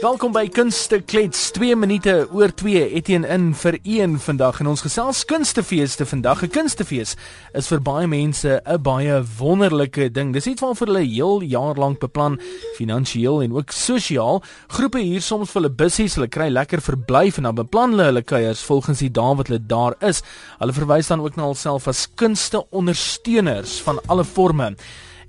[0.00, 1.50] Welkom by Kunste Klets.
[1.52, 6.40] 2 minute oor 2 Etienne in vir 1 vandag en ons gesels kunstefeeste vandag.
[6.42, 7.16] 'n Kunstefees
[7.52, 10.32] is vir baie mense 'n baie wonderlike ding.
[10.32, 12.40] Dis iets waarvoor hulle heel jaar lank beplan,
[12.78, 14.42] finansiëel en ook sosiaal.
[14.68, 18.22] Groepe hier soms vir hulle bussies, hulle kry lekker verblyf en dan beplan hulle hulle
[18.22, 20.22] kuiers volgens die dae wat hulle daar is.
[20.58, 24.76] Hulle verwys dan ook na hulself as kunste ondersteuners van alle forme.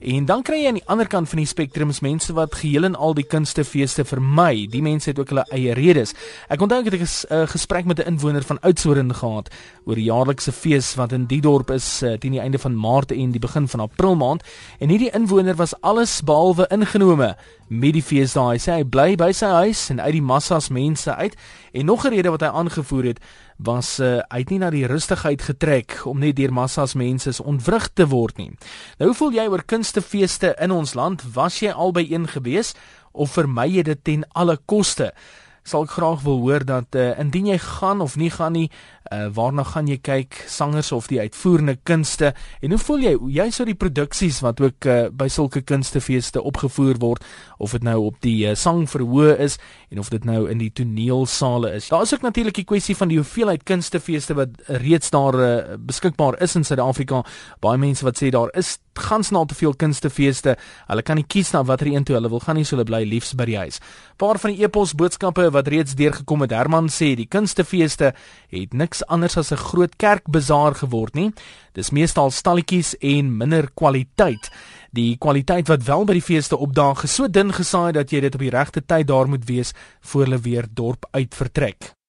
[0.01, 2.87] En dan kry jy aan die ander kant van die spektrum is mense wat geheel
[2.87, 4.65] en al die kunstefeeste vermy.
[4.73, 6.15] Die mense het ook hulle eie redes.
[6.49, 9.49] Ek onthou ek het 'n ges, uh, gesprek met 'n inwoner van Oudtshoorn gehad
[9.85, 13.11] oor die jaarlikse fees wat in die dorp is uh, teen die einde van Maart
[13.11, 14.43] en die begin van April maand.
[14.79, 17.35] En hierdie inwoner was alles behalwe ingenome
[17.69, 18.51] met die feesdae.
[18.51, 21.35] Hy sê hy bly by sy huis en uit die massas mense uit.
[21.73, 23.19] En nog 'n rede wat hy aangevoer het
[23.63, 27.89] was uh, hy het nie na die rustigheid getrek om net deur massas mense ontwrig
[27.93, 28.49] te word nie.
[28.99, 31.23] Nou hoe voel jy oor kunstefeeste in ons land?
[31.35, 32.73] Was jy al by een gewees
[33.11, 35.11] of vermy jy dit ten alle koste?
[35.63, 38.69] Sal ek graag wil hoor dat uh, indien jy gaan of nie gaan nie,
[39.09, 42.33] uh, waarna gaan jy kyk sangers of die uitvoerende kunste?
[42.61, 43.13] En hoe voel jy?
[43.41, 47.25] Jy sou die produksies wat ook uh, by sulke kunstefeeste opgevoer word
[47.57, 49.57] of dit nou op die uh, sangverhoë is
[49.89, 51.89] en of dit nou in die toneelsale is.
[51.91, 56.37] Daar is ook natuurlik die kwessie van die hoeveelheid kunstefeeste wat reeds daar uh, beskikbaar
[56.41, 57.23] is in Suid-Afrika.
[57.63, 60.57] Baie mense wat sê daar is gans nou te veel kunstefeeste.
[60.89, 62.17] Hulle kan nie kies na watter een toe.
[62.17, 63.79] Hulle wil gaan nie so hulle bly liefs by die huis.
[64.19, 66.55] Paar van die epos boodskappe wat reeds deurgekom het.
[66.55, 68.11] Herman sê die kunstefeeste
[68.51, 71.31] het niks anders as 'n groot kerkbazaar geword nie.
[71.73, 74.51] Dis meestal stalletjies en minder kwaliteit.
[74.91, 78.33] Die kwaliteit wat wel by die feeste opdaag, is so dun gesaai dat jy dit
[78.33, 82.00] op die regte tyd daar moet wees voor hulle weer dorp uit vertrek.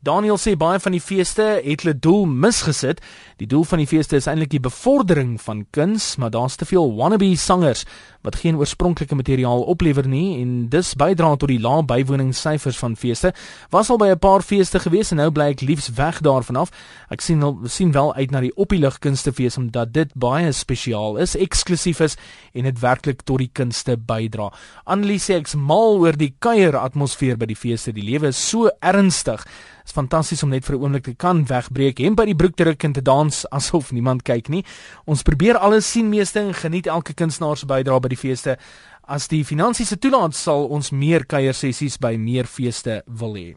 [0.00, 3.02] Daniel sê baie van die feeste het hulle doel misgesit.
[3.36, 6.88] Die doel van die feeste is eintlik die bevordering van kuns, maar daar's te veel
[6.96, 7.84] wannabe sangers
[8.24, 13.32] wat geen oorspronklike materiaal oplewer nie en dis bydra tot die lae bywoningssyfers van feeste.
[13.72, 16.70] Was al by 'n paar feeste gewees en nou bly ek liefs weg daarvan af.
[17.10, 21.36] Ek sien al sien wel uit na die opielig kunstefees omdat dit baie spesiaal is,
[21.36, 22.16] eksklusief is
[22.54, 24.52] en dit werklik tot die kunste bydra.
[24.84, 27.92] Annelie sê ek's mal oor die kuier atmosfeer by die feeste.
[27.92, 29.46] Die lewe is so ernstig.
[29.90, 32.54] Dit is fantasties om net vir 'n oomblik te kan wegbreek en by die broek
[32.54, 34.64] te ruk en te dans asof niemand kyk nie.
[35.04, 38.56] Ons probeer alles sien meeste en geniet elke kunstenaar se bydrae by die feeste.
[39.02, 43.56] As die finansiële toelaat sal ons meer kuier sessies by meer feeste wil hê.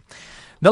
[0.65, 0.69] 0891104553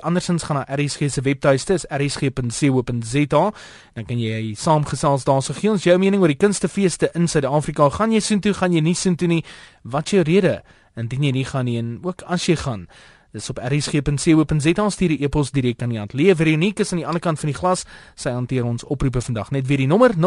[0.00, 3.52] andersins gaan na RSG se webtuiste is rsg.co.za
[3.94, 7.90] dan kan jy saamgesels daar so gee ons jou mening oor die kunstefeeste in Suid-Afrika
[7.90, 9.44] gaan jy soontoe gaan jy nie soontoe nie
[9.82, 10.62] wat jou rede
[10.94, 12.86] indien jy nie gaan nie en ook as jy gaan
[13.34, 16.36] Dis op rsg.co.za stuur die e-pos direk aan die ateljee.
[16.38, 17.80] Veronique is aan die ander kant van die glas.
[18.14, 19.50] Sy hanteer ons oproepe vandag.
[19.50, 20.22] Net weer die nommer 0891104553.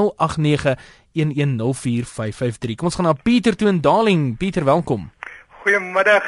[2.75, 4.35] Kom ons gaan na Pieter toe in Darling.
[4.37, 5.07] Pieter, welkom.
[5.61, 6.27] Goeiemiddag.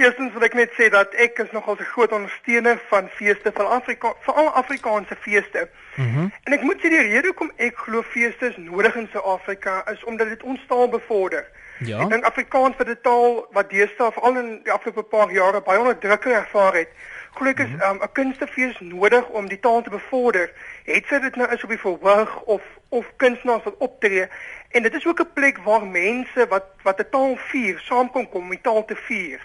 [0.00, 3.68] Eerstens wil ek net sê dat ek is nogal 'n groot ondersteuner van feeste van
[3.68, 5.68] Afrika, veral Afrikaanse feeste.
[5.96, 9.84] Mm en ek moet sê die rede hoekom ek glo feeste is nodig in Suid-Afrika
[9.92, 11.44] is omdat dit ons taal bevorder.
[11.78, 12.00] Ja.
[12.00, 15.78] Ek dink Afrikaans vir 'n taal wat deesdae veral in die afgelope paar jare baie
[15.78, 16.88] onderdrukking ervaar het.
[17.34, 17.82] Gelukkig is mhm.
[17.82, 20.52] ehm, 'n um, kunstefees nodig om die taal te bevorder.
[20.84, 24.28] Het sy dit nou is op die verhoog of of kunstenaars wat optree
[24.70, 28.42] en dit is ook 'n plek waar mense wat wat 'n taal vier, saamkom kom
[28.42, 29.40] om die taal te vier.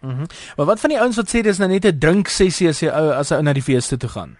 [0.00, 0.12] Mhm.
[0.12, 0.26] Mm
[0.56, 2.88] maar wat van die ouens wat sê dis nou net 'n drink sessie as jy
[2.88, 4.38] ou as 'n ou na die feeste toe gaan?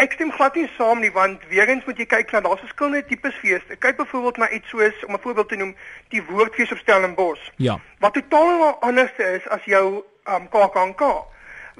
[0.00, 3.04] Ek stem glad nie saam nie want weer eens moet jy kyk na daar's verskillende
[3.04, 3.76] tipes feeste.
[3.84, 5.74] Kyk byvoorbeeld na iets soos om 'n voorbeeld te noem,
[6.08, 7.50] die woordfees op Stellenbosch.
[7.56, 7.80] Ja.
[7.98, 11.02] Wat totaal anders is as jou um KAKNK.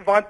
[0.05, 0.27] Want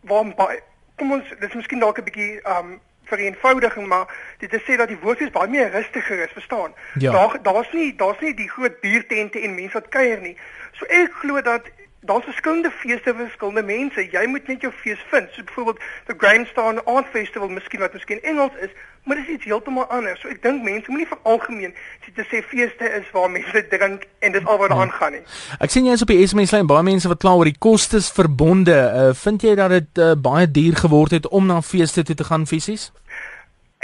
[0.00, 0.56] waar
[0.96, 4.98] kom ons dis miskien dalk 'n bietjie um vereenvoudiging maar dit is sê dat die
[4.98, 6.72] woordfees baie meer rustiger is, verstaan?
[6.98, 7.12] Ja.
[7.12, 10.36] Daar daar's nie daar's nie die groot biertente en mense wat kuier nie.
[10.72, 11.68] So ek glo dat
[12.06, 14.08] daar's verskillende feeste vir verskillende mense.
[14.12, 15.28] Jy moet net jou fees vind.
[15.32, 18.72] So byvoorbeeld the Grandstand Art Festival, miskien wat miskien Engels is,
[19.04, 20.20] maar dit is iets heeltemal anders.
[20.20, 21.72] So ek dink mense moenie vir algemeen
[22.04, 25.22] sê te sê feeste is waar mense drink en dis al wat daar aangaan nie.
[25.64, 28.10] Ek sien jy is op die SMS lyn baie mense wat kla oor die kostes
[28.12, 28.76] verbonde.
[28.76, 32.28] Uh, vind jy dat dit uh, baie duur geword het om na feeste toe te
[32.28, 32.90] gaan fisies?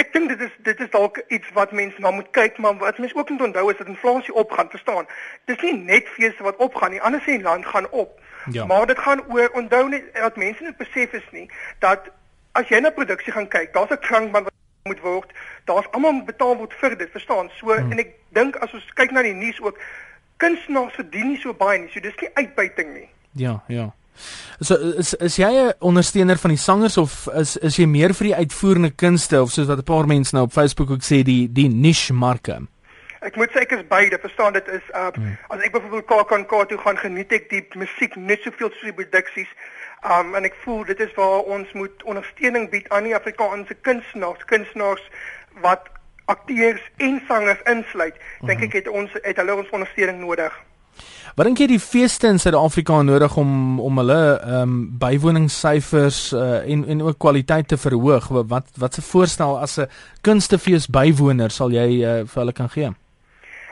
[0.01, 2.99] Ek dink dit is dit is dalk iets wat mense na moet kyk, maar wat
[2.99, 5.09] mense ook moet onthou is dat inflasie opgaan, verstaan?
[5.51, 8.17] Dis nie net feeste wat opgaan nie, anders sê land gaan op.
[8.51, 8.65] Ja.
[8.65, 11.51] Maar dit gaan oor onthou net dat mense nie besef is nie
[11.85, 12.09] dat
[12.53, 14.59] as jy na produksie gaan kyk, daar's 'n krankband wat
[14.89, 15.33] moet word.
[15.65, 17.51] Daar's almal betaal word vir dit, verstaan?
[17.59, 17.93] So hmm.
[17.93, 19.79] en ek dink as ons kyk na die nuus ook,
[20.37, 21.91] kunstenaars verdien nie so baie nie.
[21.93, 23.09] So dis nie uitbuiting nie.
[23.33, 23.91] Ja, ja.
[24.61, 28.27] So is is jy 'n ondersteuner van die sangers of is is jy meer vir
[28.27, 31.49] die uitvoerende kunste of soos wat 'n paar mense nou op Facebook ook sê die
[31.53, 32.61] die niche marke?
[33.21, 34.19] Ek moet sê ek is beide.
[34.19, 35.37] Verstaan dit is uh hmm.
[35.49, 39.51] as ek byvoorbeeld KAKNK toe gaan geniet ek die musiek net soveel soos die produksies.
[40.05, 44.45] Um en ek voel dit is waar ons moet ondersteuning bied aan die Afrikaanse kunstenaars,
[44.45, 45.05] kunstenaars
[45.61, 45.89] wat
[46.25, 48.17] akteurs en sangers insluit.
[48.41, 48.69] Dink hmm.
[48.69, 50.57] ek het ons het hulle ons ondersteuning nodig.
[51.37, 56.73] Wat dink jy die feeste in Suid-Afrika nodig om om hulle ehm um, bywoningssyfers uh,
[56.73, 58.29] en en ook kwaliteit te verhoog?
[58.29, 59.89] Wat wat se voorstel as 'n
[60.21, 62.91] kunstefees bywoner sal jy uh, vir hulle kan gee?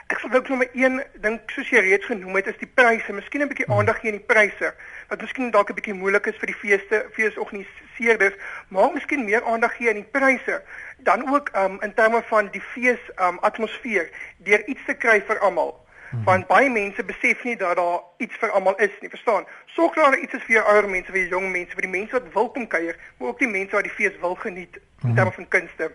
[0.09, 3.13] Ek sal ook nommer 1 dink soos jy reeds genoem het is die pryse.
[3.13, 3.79] Miskien 'n bietjie hmm.
[3.79, 4.73] aandag gee aan die pryse.
[5.09, 8.39] Wat miskien dalk 'n bietjie moeilik is vir die feeste, feesorganiseerders,
[8.69, 10.63] maar miskien meer aandag gee aan die pryse.
[10.99, 15.39] Dan ook um, in terme van die fees um, atmosfeer deur iets te kry vir
[15.45, 15.77] almal.
[16.11, 16.25] -hmm.
[16.25, 19.45] Want baie mense besef nie dat daar iets vir almal is nie, verstaan?
[19.67, 21.97] Sorg dat daar iets is vir jou ouer mense, vir die jong mense, vir die
[21.99, 24.81] mense wat wil kom kuier, maar ook die mense wat die fees wil geniet in
[24.81, 25.15] mm -hmm.
[25.15, 25.91] terme van kunste.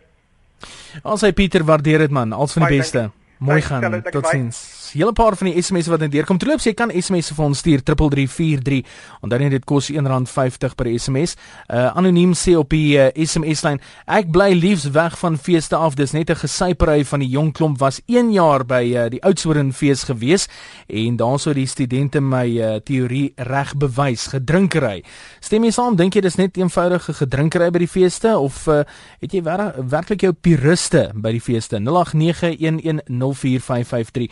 [1.03, 3.11] Sê Pieter waardeer dit man, alles van die beste.
[3.37, 4.01] Mooi gaan.
[4.01, 4.82] Totsiens.
[4.93, 6.37] Hele paar van die SMS'e wat net deurkom.
[6.37, 8.83] Terloops, jy kan SMS'e vir ons stuur 3343.
[9.25, 11.33] Onthou net dit kos R1.50 per SMS.
[11.65, 15.97] Uh anoniem sê op die uh, SMS lyn: Ek bly liefs weg van feeste af.
[15.97, 19.73] Dis net 'n gesypery van die jong klomp was 1 jaar by uh, die Oudtshoorn
[19.73, 20.47] fees gewees
[20.87, 24.27] en daaroor die studente my uh, teorie reg bewys.
[24.27, 25.03] Gedrinkery.
[25.39, 25.95] Stem jy saam?
[25.95, 28.83] Dink jy dis net eenvoudige gedrinkery by die feeste of uh,
[29.21, 31.79] het jy werklik jou puriste by die feeste?
[31.81, 34.29] 089110 04553.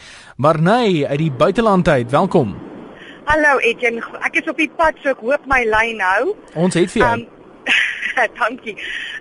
[0.51, 2.11] Marnay uit die buiteland uit.
[2.11, 2.57] Welkom.
[3.23, 6.33] Hallo Etienne, ek is op die pad so ek hoop my lyn hou.
[6.59, 7.11] Ons het vir jou.
[7.21, 7.77] Um,
[8.41, 8.73] dankie.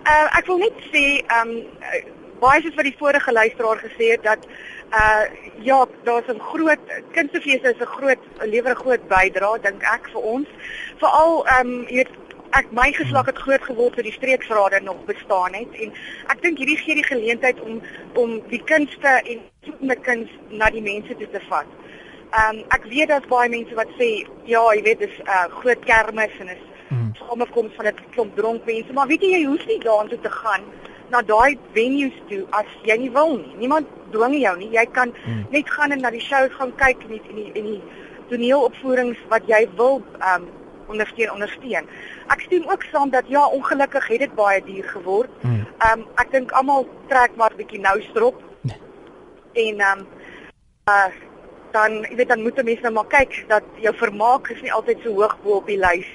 [0.02, 1.04] Uh ek wil net sê
[1.36, 1.52] um
[2.42, 4.48] baie soos wat die vorige luisteraar gesê het dat
[4.90, 5.22] uh
[5.68, 5.78] ja,
[6.08, 10.48] daar's 'n groot kunstefees is 'n groot lewer 'n groot bydrae dink ek vir ons.
[10.98, 12.16] Veral um jy weet
[12.58, 15.93] ek my geslag het groot geword toe die streeksrade nog bestaan het en
[16.32, 17.79] ek dink hierdie gee die geleentheid om
[18.19, 21.70] om die kunste en soekende kuns na die mense toe te vat.
[22.31, 24.11] Ehm um, ek weet daar's baie mense wat sê
[24.50, 27.11] ja, jy weet dis 'n uh, groot kermis en is hmm.
[27.23, 30.62] samekoms van 'n klomp dronk mense, maar weet jy jy hoef nie daartoe te gaan
[31.11, 33.55] na daai venues toe as jy nie wil nie.
[33.58, 34.70] Niemand dwing jou nie.
[34.70, 35.47] Jy kan hmm.
[35.50, 37.82] net gaan en na die shows gaan kyk en die en die, die
[38.31, 40.59] toneelopvoerings wat jy wil ehm um,
[40.90, 41.88] ondersteun ondersteun.
[42.34, 45.31] Ek stem ook saam dat ja, ongelukkig het dit baie duur geword.
[45.40, 45.66] Hmm.
[45.78, 48.42] Ehm um, ek dink almal trek maar 'n bietjie nou strop.
[48.60, 48.78] Nee.
[49.52, 50.06] En ehm um,
[50.88, 51.10] uh
[51.70, 54.98] dan jy weet dan moet mense nou maar kyk dat jou vermaak is nie altyd
[55.02, 56.08] so hoog bo op die lys.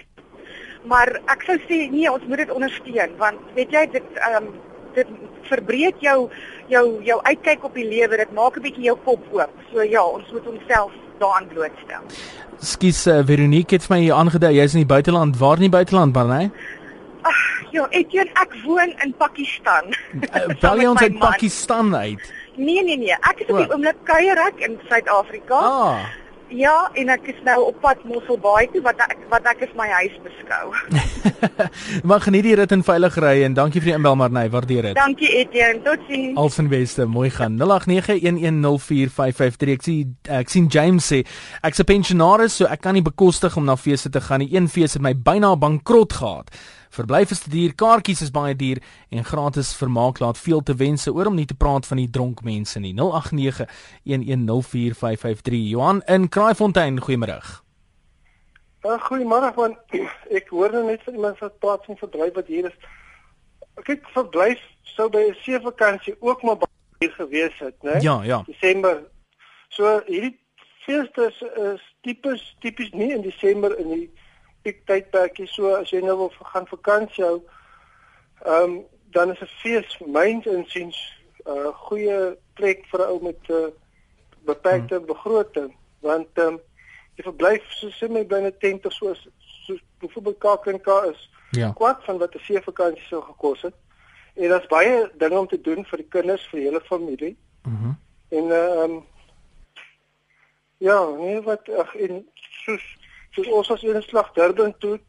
[0.84, 4.54] Maar ek sou sê nee, ons moet dit ondersteun want weet jy dit ehm um,
[4.96, 5.08] dit
[5.50, 6.30] verbreek jou
[6.68, 8.18] jou jou uitkyk op die lewe.
[8.18, 9.54] Dit maak 'n bietjie jou kop oop.
[9.72, 12.08] So ja, ons moet onsself daaraan blootstel.
[12.60, 15.38] Skus uh, Veronique het my aangedui jy's in die buiteland.
[15.38, 16.50] Waar in die buiteland, Barney?
[17.26, 17.42] Ag,
[17.74, 19.92] ja, ek doen ek woon in Pakistan.
[20.36, 22.34] Uh, Bel jy ons uit Pakistan uit?
[22.56, 23.16] Nee, nee, nee.
[23.28, 25.60] Ek is op die oomblik kuier ek in Suid-Afrika.
[25.60, 26.06] Ah.
[26.54, 29.88] Ja, en ek is nou op pad Mosselbaai toe wat ek wat ek is my
[29.90, 30.66] huis beskou.
[32.10, 34.92] maar geniet die rit en veilig ry en dankie vir die inbel maar nee, waardeer
[34.92, 34.96] dit.
[35.00, 36.38] Dankie Etienne, totsiens.
[36.38, 37.58] Al van beste, mooi gaan.
[37.58, 37.66] 0891104553.
[39.74, 41.20] Ek sien ek sien James sê
[41.66, 44.54] ek's 'n pensionaris, so ek kan nie bekostig om na feeste te gaan nie.
[44.54, 46.54] Een fees het my byna bankrot gehad.
[46.96, 48.80] Verblyf is te duur, kaartjies is baie duur
[49.12, 52.40] en gratis vermaak laat veel te wense oor om nie te praat van die dronk
[52.48, 52.94] mense nie.
[52.96, 53.02] 0891104553.
[55.74, 57.40] Johan in Kraaifontein, goeiemôre.
[58.86, 59.76] Ja, goeiemôre man.
[60.40, 62.78] Ek hoor nou net van iemand wat praat van verdryf wat hier is.
[63.84, 64.62] Kyk, verblyf
[64.96, 66.58] sou by 'n see vakansie ook maar
[67.00, 68.00] hier gewees het, né?
[68.00, 68.44] Ja, ja.
[68.48, 69.04] Desember.
[69.70, 70.40] So hierdie
[70.86, 71.42] feeste is,
[71.74, 74.10] is tipies tipies nie in Desember in die
[74.66, 77.40] piek tydperkie so as jy nou wil gaan vakansie hou.
[78.46, 78.76] Ehm um,
[79.16, 80.98] dan is 'n fees myns insiens
[81.46, 83.72] 'n uh, goeie plek vir 'n ou met 'n uh,
[84.46, 85.06] beperkte hmm.
[85.06, 86.60] begroting want ehm um,
[87.16, 89.14] jy verblyf so sê my binne tent of so
[89.66, 91.72] so byvoorbeeld KAKNK is ja.
[91.72, 93.76] kwart van wat 'n see vakansie sou gekos het.
[94.36, 97.38] En daar's baie dinge om te doen vir die kinders, vir die hele familie.
[97.64, 97.86] Mhm.
[97.86, 99.06] Mm en ehm um,
[100.78, 102.95] ja, nee wat ag en soos
[103.36, 105.00] soos ons as in slag Durban toe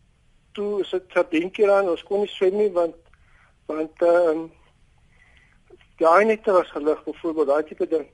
[0.52, 2.96] toe is dit verdinkie dan ons kon nie swem nie want
[3.70, 4.46] want ehm um,
[5.96, 8.06] die eintlik was gelig byvoorbeeld daai tipe ding.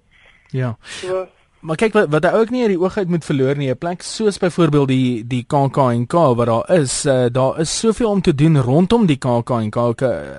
[0.55, 0.77] Ja.
[1.01, 1.27] So
[1.63, 3.79] Maar kyk wat wat hy ook nie uit die oog uit moet verloor nie, 'n
[3.79, 8.35] plek soos byvoorbeeld die die KAKNK wat daar is, uh, daar is soveel om te
[8.35, 9.77] doen rondom die KAKNK.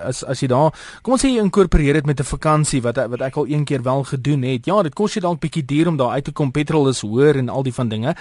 [0.04, 3.20] As as jy daar, kom ons sê jy inkorporeer dit met 'n vakansie wat wat
[3.20, 4.66] ek al een keer wel gedoen het.
[4.66, 6.50] Ja, dit kos jy dalk bietjie duur om daar uit te kom.
[6.50, 8.14] Petrol is hoër en al die van dinge.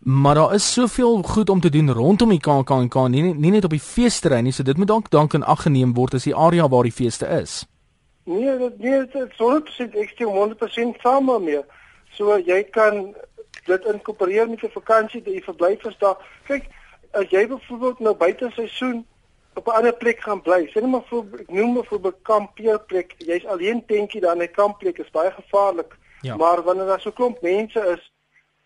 [0.00, 3.70] Maar daar is soveel goed om te doen rondom die KAKNK, nie nie net op
[3.70, 4.52] die feesterrein nie.
[4.52, 7.26] So dit moet dalk dalk in ag geneem word as die area waar die feeste
[7.26, 7.66] is.
[8.24, 11.64] Nee, dit nee, dit is 100% ek stem 100% saam daarmee.
[12.16, 13.14] So jy kan
[13.66, 16.18] dit inkorporeer met 'n vakansie dat jy verblyf vir daag.
[16.46, 16.64] Kyk,
[17.10, 19.06] as jy byvoorbeeld nou buite seisoen
[19.54, 23.46] op 'n ander plek gaan bly, sê net maar vir ek noem byvoorbeeld kampeerplek, jy's
[23.46, 25.98] alleen tentjie daar in 'n kampplek is baie gevaarlik.
[26.20, 26.36] Ja.
[26.36, 28.12] Maar wanneer daar so klomp mense is,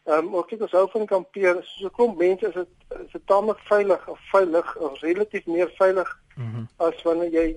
[0.04, 2.68] ehm um, ook ek as ou van kampeer, so klomp mense is dit
[3.04, 6.68] is dit tamelik veilig of veilig of relatief meer veilig mm -hmm.
[6.76, 7.56] as wanneer jy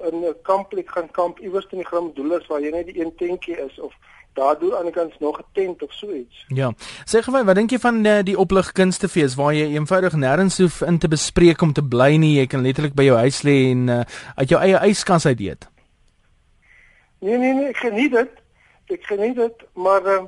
[0.00, 3.56] in 'n kampplek gaan kamp iewers in die gramdoelers waar jy net die een tentjie
[3.56, 3.94] is of
[4.36, 6.44] daardeur aan die kant nog 'n tent of so iets.
[6.48, 6.72] Ja.
[7.04, 10.80] Sê gou wat dink jy van uh, die oplig kunstefees waar jy eenvoudig nêrens hoef
[10.80, 13.88] in te bespreek om te bly nie, jy kan letterlik by jou huis lê en
[13.88, 14.02] uh,
[14.36, 15.68] uit jou eie yskas uit eet.
[17.18, 18.32] Nee nee nee, ek geniet dit.
[18.86, 20.24] Ek geniet dit, maar uh,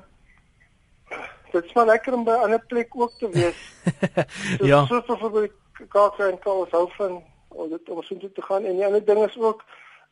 [1.52, 3.60] dit is maar lekker om by 'n ander plek ook te wees.
[4.58, 4.86] so, ja.
[4.86, 5.50] So vir vir
[5.88, 9.24] kaak en kaas hou van om dit om so te gaan en die ander ding
[9.24, 9.64] is ook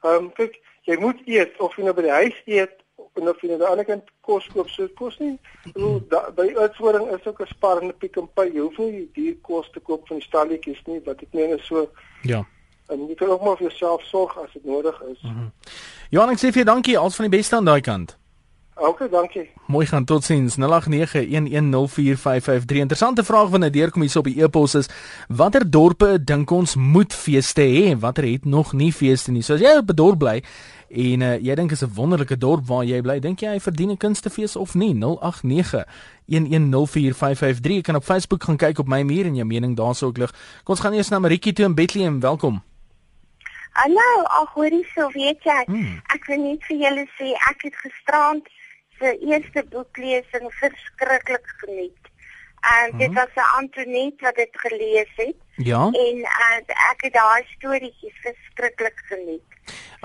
[0.03, 2.86] ehm um, kyk, jy moet eet of jy nou by die huis eet
[3.17, 5.39] en of jy nou aan die ander kant kos koop, so kos nie.
[5.75, 6.01] Hoe
[6.37, 8.53] by uitvoering is ook 'n piek en pay.
[8.53, 11.67] Jy hoef nie duur kos te koop van die stalletjies nie, wat ek meen is
[11.67, 11.89] so
[12.23, 12.47] Ja.
[12.89, 15.23] En jy kan ook maar vir jouself sorg as dit nodig is.
[15.23, 15.53] Mm -hmm.
[16.11, 18.19] Johan, ek sê vir jou dankie, alles van die beste aan daai kant.
[18.77, 19.51] OK, dankie.
[19.67, 20.61] Mooi gaan totsiens 0891104553.
[22.67, 24.89] Interessante vraag wanneer deurkom hier op die e-pos is
[25.29, 27.97] watter dorpe dink ons moet feeste hê?
[27.99, 29.43] Watter het nog nie feeste nie?
[29.43, 30.43] So as jy op 'n dorp bly
[30.89, 33.91] en uh, jy dink is 'n wonderlike dorp waar jy bly, dink jy hy verdien
[33.91, 34.95] 'n kunstefees of nie?
[34.95, 37.75] 0891104553.
[37.75, 40.31] Jy kan op Facebook gaan kyk op my muur en jou mening daarsou ook lig.
[40.65, 42.21] Kom ons gaan eers na Maritjie toe in Bethlehem.
[42.21, 42.63] Welkom.
[43.73, 45.63] Hallo, ag hoorie sou weet jy.
[45.67, 46.03] Hmm.
[46.15, 48.49] Ek wil net vir julle sê ek het gisterand
[48.99, 52.05] se eerste boeklesing verskriklik geniet.
[52.67, 53.19] En dit mhm.
[53.19, 55.37] was 'n Antoinette wat dit gelees het.
[55.57, 55.83] Ja.
[55.83, 56.59] En uh,
[56.91, 59.51] ek het daai storieetjies verskriklik geniet.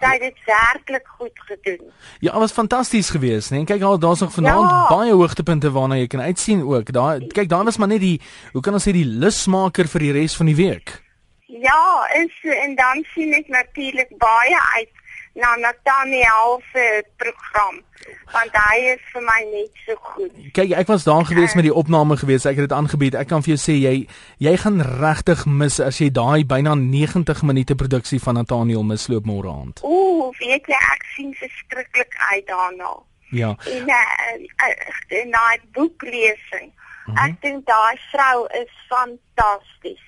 [0.02, 1.92] Sy het dit werklik goed gedoen.
[2.20, 3.66] Ja, was fantasties geweest, nee.
[3.66, 4.88] Kyk al daar's nog vanaand ja.
[4.90, 6.92] baie hoogtepunte waarna jy kan uitsien ook.
[6.92, 10.12] Daar kyk daar was maar net die hoe kan ons sê die lusmaker vir die
[10.12, 11.02] res van die week.
[11.46, 14.94] Ja, is en dan sien ek natuurlik baie uit
[15.34, 17.82] na Nathaniel se program
[18.32, 20.34] want hy is vir my net so goed.
[20.56, 22.46] Kyk, ek was daar gewees met die opname gewees.
[22.46, 23.18] Ek het dit aangebied.
[23.20, 23.96] Ek kan vir jou sê jy
[24.44, 29.52] jy gaan regtig mis as jy daai byna 90 minute produksie van Nathaniel misloop môre
[29.52, 29.84] aand.
[29.84, 32.94] Ooh, weet jy ek sien verskriklik uit daarna.
[33.32, 33.56] Ja.
[33.66, 36.72] En uh, en daai boeklesing.
[37.06, 37.28] Uh -huh.
[37.28, 40.04] Ek dink daai vrou is fantasties.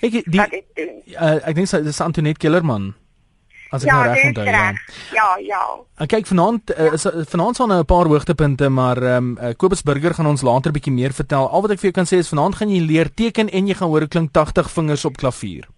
[0.00, 2.94] Ek die uh, ek dink dit is Antoinette Kellerman.
[3.72, 4.44] As ek ja, nou reg onthou.
[4.44, 4.64] Ja,
[5.16, 5.28] ja.
[5.40, 5.62] ja.
[5.96, 6.90] En kyk vanaand ja.
[6.92, 10.44] is vanaand sal nou 'n paar hoogtepunte, maar ehm um, uh, Kobus Burger gaan ons
[10.44, 11.48] later bietjie meer vertel.
[11.48, 13.74] Al wat ek vir jou kan sê is vanaand gaan jy leer teken en jy
[13.74, 15.68] gaan hoor klink 80 vingers op klavier.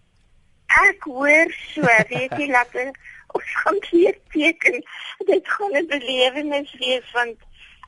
[0.67, 2.91] Ek hoor so, weet jy lekker
[3.35, 4.83] ons gaan leer teken.
[5.27, 7.39] Dit gaan 'n belewenis wees want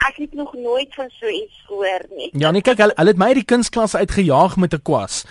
[0.09, 2.31] ek het nog nooit van so iets gehoor nie.
[2.33, 5.25] Ja, nee kyk, hulle het my uit die kunsklas uitgejaag met 'n kwas.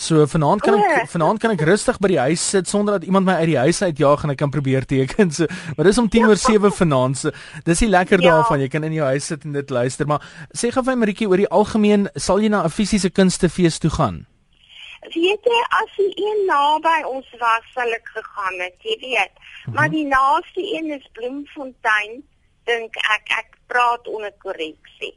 [0.00, 3.26] So vanaand kan ek vanaand kan ek rustig by die huis sit sonder dat iemand
[3.28, 5.28] my uit die huis uitjaag en ek kan probeer teken.
[5.36, 5.44] So,
[5.76, 7.18] maar dis om 10 oor 7 vanaand.
[7.20, 7.32] So,
[7.66, 8.30] dis die lekker ja.
[8.32, 8.62] daarvan.
[8.64, 10.24] Jy kan in jou huis sit en dit luister, maar
[10.56, 13.92] sê gou vir my Maritjie oor die algemeen, sal jy na 'n fisiese kunstefees toe
[13.92, 14.24] gaan?
[15.04, 19.36] Weet jy as jy een naby ons was, sal ek gegaan het, jy weet.
[19.36, 19.74] -hmm.
[19.74, 22.24] Maar die naaste een is Bloemfontein,
[22.64, 25.14] dink ek ek praat onder korreksie.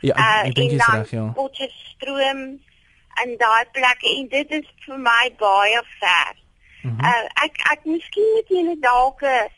[0.00, 1.26] Ja, ek uh, dink jy's reg, ja.
[1.32, 2.60] Potchefstroom
[3.24, 6.34] in daai plek en dit is vir my baie ver.
[6.82, 7.06] Mm -hmm.
[7.06, 9.48] uh, ek ek miskien moet jy dalk 'n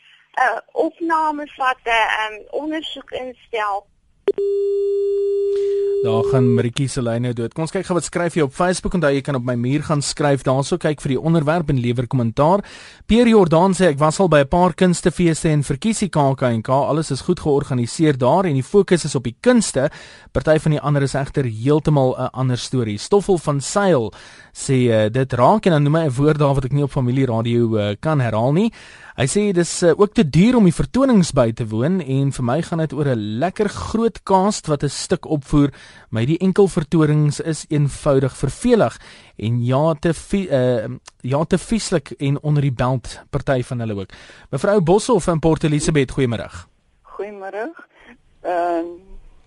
[0.42, 3.86] uh, opname vat 'n um, ondersoek instel.
[5.98, 7.50] Daar gaan Maritjie se lyne dood.
[7.56, 9.82] Kom ons kyk gou wat skryf jy op Facebook daai jy kan op my muur
[9.82, 12.62] gaan skryf daarso kyk vir die onderwerp en lewer kommentaar.
[13.10, 16.68] Pierre Jordan sê ek was al by 'n paar kunstefeeste en verkiesie KAK&K.
[16.68, 19.90] Alles is goed georganiseer daar en die fokus is op die kunste.
[20.30, 22.98] Party van die ander is egter heeltemal 'n ander storie.
[22.98, 24.12] Stoffel van Sail
[24.54, 26.92] sê uh, dit raak en dan noem hy 'n woord daar wat ek nie op
[26.92, 28.72] familieradio uh, kan herhaal nie.
[29.18, 32.44] Hy sê dis uh, ook te duur om die vertonings by te woon en vir
[32.46, 35.74] my gaan dit oor 'n lekker groot cast wat 'n stuk opvoer,
[36.10, 38.94] maar die enkel vertonings is eenvoudig vervelig
[39.36, 40.86] en ja te uh,
[41.22, 44.10] ja te vieslik en onder die belt party van hulle ook.
[44.50, 46.48] Mevrou Boshoff in Port Elizabeth, goeiemôre.
[47.02, 47.74] Goeiemôre.
[48.42, 48.86] Ehm uh,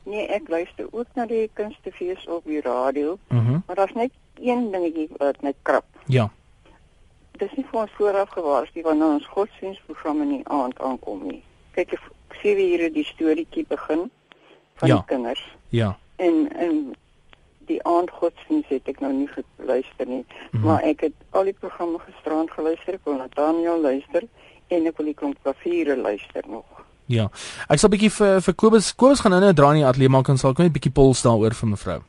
[0.04, 3.64] nee, ek luister ook na die kunstefees op die radio, mm -hmm.
[3.68, 5.86] maar daar's net een dingetjie wat net krap.
[6.06, 6.30] Ja
[7.42, 11.42] dis nie vir ons vooraf gewaarsku wanneer ons godsdienstprogramme nie aand aankom nie.
[11.78, 12.10] Kyk ek
[12.42, 14.10] sien wie hier die storieetjie begin
[14.82, 14.98] van ja.
[14.98, 15.44] die kinders.
[15.76, 15.94] Ja.
[16.22, 16.76] En en
[17.70, 20.68] die aand godsdienst het ek nou nie geluister nie, mm -hmm.
[20.68, 24.24] maar ek het al die programme gisterand geluister, ek kon Nathaniel luister
[24.68, 26.66] en ek wil die klomp klaviere luister nog.
[27.06, 27.30] Ja.
[27.68, 30.10] Ek sal 'n bietjie vir vir Kobus Kobus gaan nou net dra in die ateljee
[30.10, 32.02] maak en sal kom net 'n bietjie pols daaroor vir mevrou.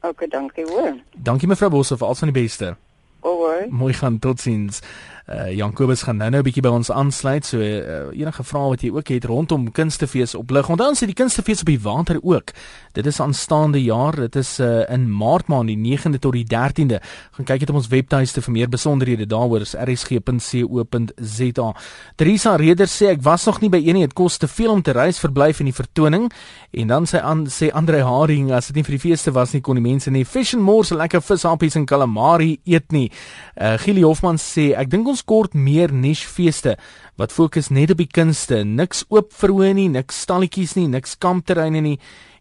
[0.00, 0.94] OK, dankie hoor.
[1.12, 2.76] Dankie mevrou Bosse vir al van die beste.
[3.20, 3.66] Oor.
[3.70, 4.80] Mooi gaan totsiens.
[5.28, 7.44] Uh Jan Kobus gaan nou-nou 'n bietjie by ons aansluit.
[7.44, 10.68] So uh, enige vrae wat jy ook het rondom kunstefees op lig.
[10.68, 12.50] Onthou ons het die kunstefees op die water ook.
[12.92, 14.16] Dit is aanstaande jaar.
[14.16, 17.00] Dit is uh in Maart maand die 9de tot die 13de.
[17.30, 21.74] Gaan kyk dit op ons webtuiste vir meer besonderhede daaroor is rsg.co.za.
[22.16, 24.06] Teresa Reder sê ek was nog nie by een nie.
[24.06, 26.32] Dit kos te veel om te reis, verblyf en die vertoning.
[26.70, 29.60] En dan sê aan sê Andre Haring as dit nie vir die feeste was nie
[29.60, 33.07] kon die mense nie Fish and More se lekker vishappies en calamari eet nie.
[33.56, 36.76] Uh Gili Hofman sê ek dink ons kort meer niche feeste
[37.18, 41.82] wat fokus net op die kunste, niks oop verhoor nie, niks stalletjies nie, niks kampterreine
[41.82, 41.98] nie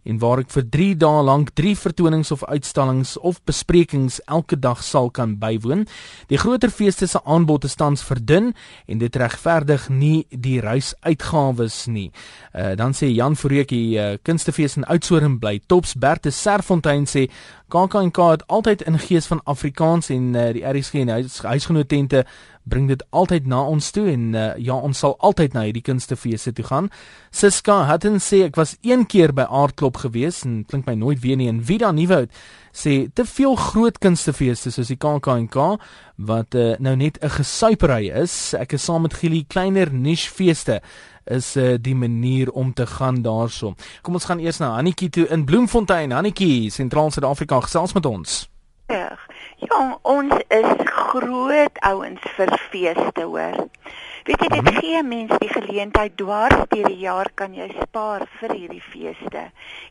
[0.07, 4.83] en waar ek vir 3 dae lank 3 vertonings of uitstallings of besprekings elke dag
[4.83, 5.85] sal kan bywoon.
[6.31, 8.53] Die groter feeste se aanbod is tans verdun
[8.87, 12.09] en dit regverdig nie die reisuitgawes nie.
[12.53, 17.27] Uh, dan sê Jan Forieck die uh, kunstefees in Oudtshoorn bly tops Berthe Serfontein sê
[17.67, 22.23] KAKNK het altyd in gees van Afrikaans en uh, die RSG en huis, huisgenotente
[22.69, 26.53] bring dit altyd na ons toe en uh, ja ons sal altyd na hierdie kunstefeeste
[26.53, 26.91] toe gaan.
[27.31, 31.39] Siska Hutton sê ek was een keer by Aardklop gewees en klink my nooit weer
[31.39, 32.33] nie en Vida Nieuwoud
[32.77, 35.57] sê te veel groot kunstefeeste soos die KAKNK
[36.29, 38.53] wat uh, nou net 'n gesuipery is.
[38.53, 40.81] Ek is saam met Gili kleiner niche feeste
[41.25, 43.75] is uh, die manier om te gaan daarso.
[44.01, 46.11] Kom ons gaan eers na Hannetjie toe in Bloemfontein.
[46.11, 48.49] Hannetjie, Sentraal Suid-Afrika gesels met ons.
[48.87, 49.17] Ja,
[50.07, 53.67] ons is groot ouens vir feeste hoor.
[54.27, 58.53] Weet jy dit gee mense die geleentheid dwars deur die jaar kan jy spaar vir
[58.53, 59.43] hierdie feeste.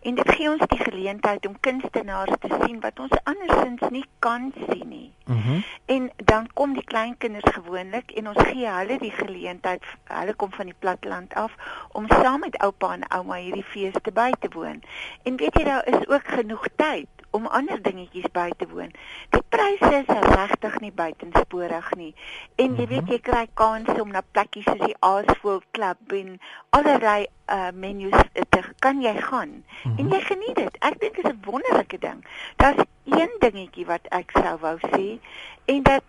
[0.02, 4.52] En dit gee ons die geleentheid om kunstenaars te sien wat ons andersins nie kan
[4.66, 5.11] sien nie.
[5.26, 5.56] Mhm.
[5.56, 10.50] Mm en dan kom die kleinkinders gewoonlik en ons gee hulle die geleentheid, hulle kom
[10.50, 11.54] van die platteland af
[11.92, 14.83] om saam met oupa en ouma hierdie feeste by te woon.
[15.22, 18.92] En weet jy daar is ook genoeg tyd om ander dingetjies by te woon.
[19.35, 22.12] Die pryse is regtig nie buitensporig nie.
[22.62, 26.37] En jy weet jy kry kans om na plekkies soos die Aasvoël Klub en
[26.79, 28.16] allerlei uh menus
[28.51, 29.49] te kan jy gaan.
[29.49, 29.99] Mm -hmm.
[29.99, 30.77] En jy geniet dit.
[30.81, 32.25] Ek dink dit is 'n wonderlike ding.
[32.57, 35.18] Daar's een dingetjie wat ek sou wou sê
[35.64, 36.03] en dat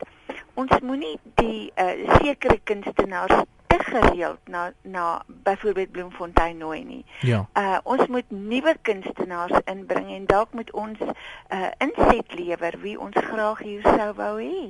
[0.53, 3.43] ons moenie die uh sekere kunstenaars
[3.77, 7.05] te gereeld na na byvoorbeeld Bloemfontein nooi nie.
[7.21, 7.45] Ja.
[7.53, 13.15] Uh ons moet nuwe kunstenaars inbring en dalk moet ons uh inset lewer wie ons
[13.15, 14.65] graag hier sou wou hê.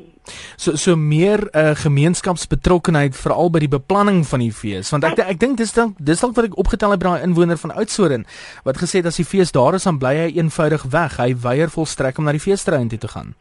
[0.55, 5.27] So so meer uh gemeenskapsbetrokkenheid veral by die beplanning van die fees want ek ek,
[5.35, 8.25] ek dink dis dan dis dalk wat ek opgetel het by daai inwoner van Oudtshoorn
[8.63, 11.17] wat gesê het as die fees daar is dan bly hy eenvoudig weg.
[11.17, 13.35] Hy weier volstrek om na die feesterrein toe te gaan.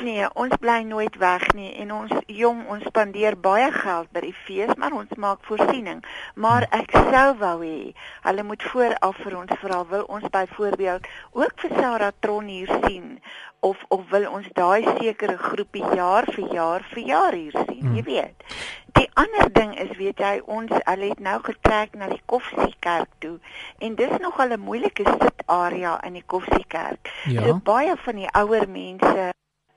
[0.00, 4.36] Nee, ons bly nooit weg nie en ons jong ons spandeer baie geld by die
[4.46, 6.00] fees maar ons maak voorsiening.
[6.40, 7.92] Maar ek sou wou hê
[8.24, 11.08] hulle moet vooraf vir ons vra wil ons byvoorbeeld
[11.42, 13.18] ook vir Sarah Tron hier sien
[13.60, 17.98] of of wil ons daai sekere groepie jaar vir jaar vir jaar hier sien, hmm.
[17.98, 18.54] jy weet.
[18.96, 23.36] Die ander ding is weet jy ons hulle het nou getrek na die Koffsiekerk toe
[23.84, 27.12] en dis nog al 'n moeilike sitarea in die Koffsiekerk.
[27.26, 27.44] Ja.
[27.44, 29.28] So baie van die ouer mense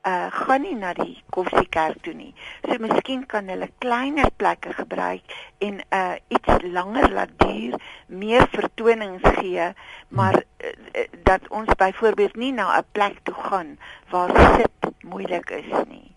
[0.03, 2.33] uh gaan nie na die koffiekerk toe nie.
[2.65, 9.23] So miskien kan hulle kleiner plekke gebruik en uh iets langer laat duur, meer vertonings
[9.39, 9.69] gee,
[10.09, 13.77] maar uh, dat ons byvoorbeeld nie na 'n plek toe gaan
[14.09, 16.11] waar sit moeilik is nie.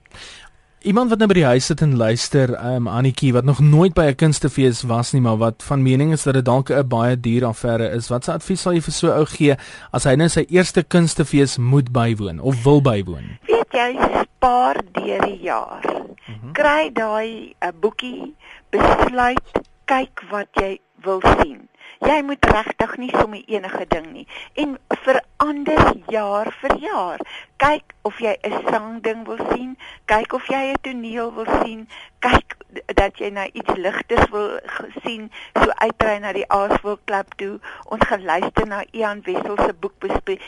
[0.86, 4.04] Iemand wat nou by die huis sit en luister, um Annetjie wat nog nooit by
[4.10, 7.44] 'n kunstefees was nie, maar wat van mening is dat dit dalk 'n baie duur
[7.44, 8.08] affære is.
[8.08, 9.56] Wat se advies sal jy vir so 'n ou gee
[9.90, 13.38] as hy nou sy eerste kunstefees moet bywoon of wil bywoon?
[13.66, 15.82] Weet jy, spaar deur die jaar.
[15.82, 16.52] Mm -hmm.
[16.52, 18.34] Kry daai 'n boekie,
[18.70, 19.50] besluit,
[19.84, 21.68] kyk wat jy wil sien.
[21.98, 27.20] Jy moet regtig nie sommer enige ding nie en verander jaar vir jaar
[27.56, 32.55] kyk of jy 'n sangding wil sien, kyk of jy 'n toneel wil sien, kyk
[32.94, 34.58] dat jy na iets ligters wil
[35.02, 37.58] sien, so uitry na die Aasvoël Klub toe.
[37.84, 40.42] Ons gaan luister na Ian Wessel se boekbespreking,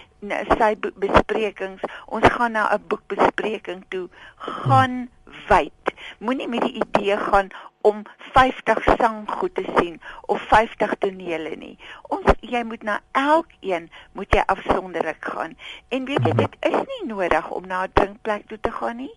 [0.58, 1.84] sy besprekings.
[2.06, 4.08] Ons gaan na 'n boekbespreking toe.
[4.36, 5.08] Gaan
[5.48, 5.94] wyd.
[6.18, 7.50] Moenie met die idee gaan
[7.80, 11.78] om 50 sanggoed te sien of 50 tonele nie.
[12.02, 15.56] Ons jy moet na elkeen moet jy afsonderlik gaan.
[15.88, 19.14] En weet jy dit is nie nodig om na 'n drinkplek toe te gaan nie.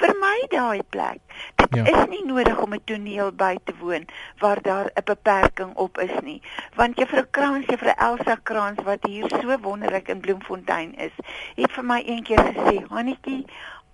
[0.00, 1.20] Vermy daai plek.
[1.54, 1.84] Dit ja.
[1.84, 4.06] is nie nodig om 'n toneel by te woon
[4.38, 6.42] waar daar 'n beperking op is nie.
[6.74, 11.12] Want juffrou Krans, juffrou Elsa Krans wat hier so wonderlik in Bloemfontein is,
[11.54, 13.46] het vir my eendag gesê, "Hannetjie,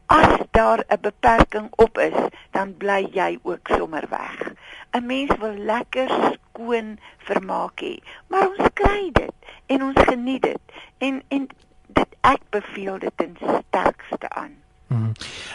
[0.08, 2.18] As daar 'n beperking op is,
[2.50, 4.52] dan bly jy ook sommer weg.
[4.90, 7.94] 'n Mens wil lekker skoon vermaak hê,
[8.26, 9.34] maar ons kry dit
[9.66, 10.60] en ons geniet dit.
[10.98, 11.48] En en
[11.86, 14.56] dit ek beveel dit ten sterkste aan.
[14.98, 15.12] Hmm.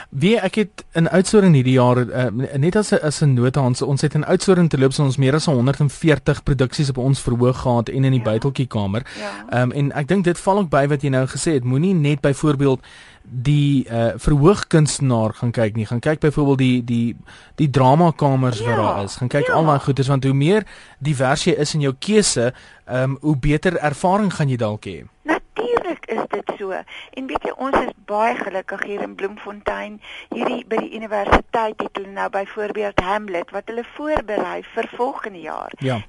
[0.09, 2.25] Wie ek het in Oudtshoorn hierdie jaar uh,
[2.57, 5.17] net as 'n as 'n nota ons ons het in Oudtshoorn te loop so ons
[5.17, 8.29] meer as 140 produksies op ons verhoog gehad en in die ja.
[8.31, 9.05] buiteltjie kamer.
[9.19, 9.31] Ja.
[9.49, 9.61] Ehm ja.
[9.61, 11.63] um, en ek dink dit val ook by wat jy nou gesê het.
[11.63, 12.79] Moenie net byvoorbeeld
[13.23, 15.85] die uh, verhoogkunstenaar gaan kyk nie.
[15.85, 17.15] Gaan kyk byvoorbeeld die die
[17.55, 18.65] die drama kamers ja.
[18.65, 19.15] wat daar is.
[19.15, 19.53] Gaan kyk ja.
[19.53, 20.67] al daai goeders want hoe meer
[20.99, 22.51] divers jy is in jou keuse,
[22.85, 25.03] ehm um, hoe beter ervaring gaan jy dalk hê.
[25.23, 26.32] Natuurlik is dit
[26.63, 26.81] so.
[27.19, 29.99] En weet jy, ons is baie gelukkig hier in Bloemfontein.
[30.33, 35.79] Hierdie by die universiteit het hulle nou byvoorbeeld Hamlet wat hulle voorberei vir volgende jaar.
[35.83, 36.01] Ja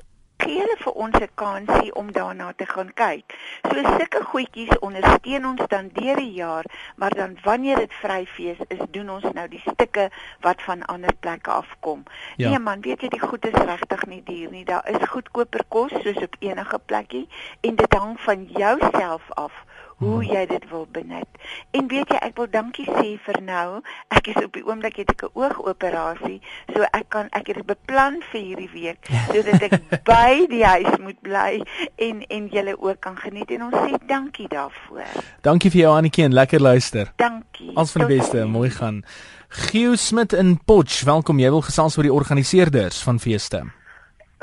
[0.44, 3.34] gee hulle vir ons 'n kansie om daarna te gaan kyk.
[3.70, 6.64] So sulke goedjies ondersteun ons dan deur die jaar,
[6.96, 11.50] maar dan wanneer dit vryfees is, doen ons nou die stukke wat van ander plekke
[11.50, 12.02] afkom.
[12.36, 12.48] Ja.
[12.48, 14.64] Nee man, weet jy die goed is regtig nie duur nie.
[14.64, 17.28] Daar is goedkoper kos soos op enige plekkie
[17.60, 19.64] en dit hang van jouself af
[19.98, 20.32] hoe hmm.
[20.32, 21.28] jy dit wil benut.
[21.70, 23.80] En weet jy, ek wil dankie sê vir nou.
[24.14, 26.40] Ek is op die oomblik het ek 'n oogoperasie,
[26.72, 31.20] so ek kan ek het beplan vir hierdie week sodat ek by die huis moet
[31.22, 31.62] bly
[31.96, 35.22] en en julle ook kan geniet en ons sê dankie daarvoor.
[35.42, 37.12] Dankie vir jou Annetjie en lekker luister.
[37.16, 37.70] Dankie.
[37.74, 39.04] Alles van die beste, mooi gaan.
[39.48, 41.38] Gio Smit in Potch, welkom.
[41.38, 43.62] Jy wil gesels oor die organiseerders van feeste.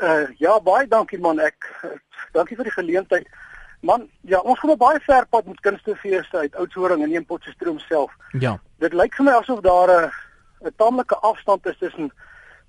[0.00, 1.38] Uh ja, baie dankie man.
[1.38, 1.68] Ek
[2.32, 3.28] dankie vir die geleentheid.
[3.82, 8.12] Man, ja, ons gaan baie ver pad met kunstefeeste uit Oudtshoorn en in Potchefstroom self.
[8.38, 8.60] Ja.
[8.78, 10.10] Dit lyk vir my asof daar 'n
[10.66, 12.12] 'n taamlike afstand is tussen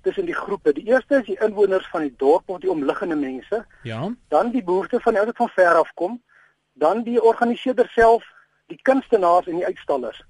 [0.02, 0.72] tussen die groepe.
[0.72, 3.64] Die eerste is die inwoners van die dorp of die omliggende mense.
[3.82, 4.10] Ja.
[4.28, 6.22] Dan die behoeftes van ouers van ver af kom.
[6.72, 8.24] Dan die organiseerder self,
[8.66, 10.24] die kunstenaars en die uitstallers.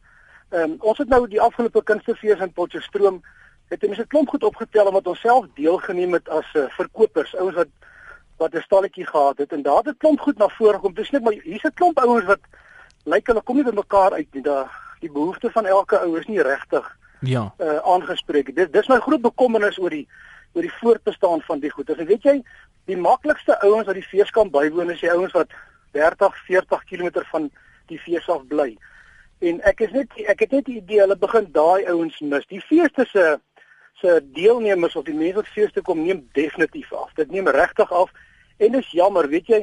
[0.48, 3.22] Ehm um, ons het nou die afgelope kunstefees in Potchefstroom
[3.68, 7.54] het ons 'n klomp goed opgetel omdat ons self deelgeneem het as uh, verkopers, ouens
[7.54, 7.68] wat
[8.36, 10.94] wat 'n stalletjie gehad het en daar het 'n klomp goed na vore gekom.
[10.94, 12.40] Dis net maar hier's 'n klomp ouens wat
[13.04, 14.42] lyk hulle kom nie by mekaar uit nie.
[14.42, 14.70] Daar
[15.00, 18.54] die behoeftes van elke ou is nie regtig ja uh, aangespreek.
[18.56, 20.08] Dis dis my groot bekommernis oor die
[20.54, 21.90] oor die voortbestaan van die goed.
[21.90, 22.42] As weet jy,
[22.84, 25.50] die maklikste ouens wat die fees kan bywoon is die ouens wat
[25.92, 27.50] 30, 40 km van
[27.86, 28.76] die fees af bly.
[29.44, 32.46] En ek is net ek het net die idee hulle begin daai ouens mis.
[32.52, 33.24] Die feeste se
[34.00, 37.12] se deelnemers of die mense wat feeste kom neem definitief af.
[37.14, 38.10] Dit neem regtig af
[38.56, 39.60] En dis jammer, weet jy,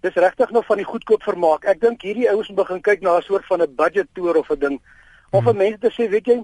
[0.00, 1.66] dis regtig nog van die goedkoop vermaak.
[1.70, 4.50] Ek dink hierdie ouens moet begin kyk na 'n soort van 'n budget toer of
[4.50, 4.80] 'n ding.
[5.30, 5.56] Of hmm.
[5.56, 6.42] mense te sê, weet jy,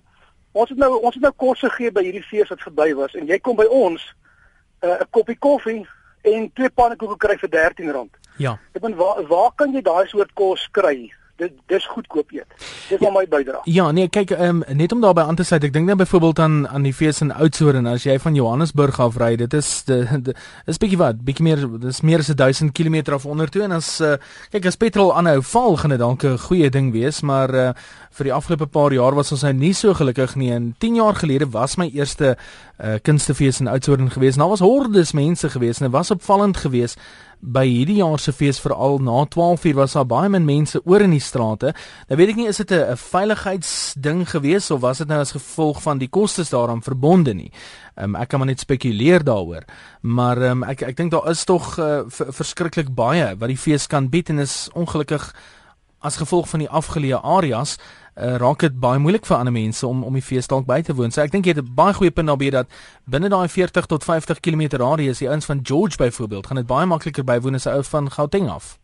[0.52, 3.26] ons het nou ons het nou kos gegee by hierdie fees wat verby was en
[3.26, 4.14] jy kom by ons
[4.80, 5.86] uh, 'n uh, koppie koffie
[6.22, 8.08] en twee pannekoeke kry vir R13.
[8.38, 8.58] Ja.
[8.72, 11.12] Ek bedoel waar waar kan jy daai soort kos kry?
[11.38, 12.46] Dit dis goedkoop eet.
[12.88, 13.60] Dis ja, my bydra.
[13.70, 16.56] Ja, nee, kyk, um, net om daarbey aan te sluit, ek dink net byvoorbeeld aan
[16.66, 20.00] aan die fees in Oudtshoorn as jy van Johannesburg af ry, dit is de,
[20.66, 23.92] is bietjie wat, bietjie meer, dis meer as 1000 km af onder toe en as
[24.04, 24.16] uh,
[24.54, 27.70] kyk as petrol aanhou val, gaan dit dalk 'n goeie ding wees, maar uh,
[28.18, 30.50] vir die afgelope paar jaar was ons nou nie so gelukkig nie.
[30.52, 34.38] En 10 jaar gelede was my eerste uh, kunstefees in Oudtshoorn geweest.
[34.40, 36.98] Nou was hordes mense geweest en dit was opvallend geweest
[37.40, 41.10] by hierdie jaar se fees veral na 12:00 was daar baie min mense oor in
[41.10, 41.74] die strate.
[42.08, 45.82] Nou weet ek nie is dit 'n veiligheidsding gewees of was dit nou as gevolg
[45.82, 47.52] van die kostes daaraan verbonde nie.
[47.96, 49.64] Um, ek kan maar net spekuleer daaroor.
[50.02, 54.08] Maar um, ek ek dink daar is tog uh, verskriklik baie wat die fees kan
[54.08, 55.34] bied en is ongelukkig
[56.00, 57.78] as gevolg van die afgeleë areas
[58.18, 60.94] uh, raak dit baie moeilik vir ander mense om om die fees dalk by te
[60.94, 61.12] woon.
[61.14, 62.66] So ek dink jy het 'n baie goeie punt daarbey dat
[63.06, 66.86] binne daai 40 tot 50 km radius die ouens van George byvoorbeeld gaan dit baie
[66.86, 68.78] makliker bywoon as 'n ou van Gauteng af.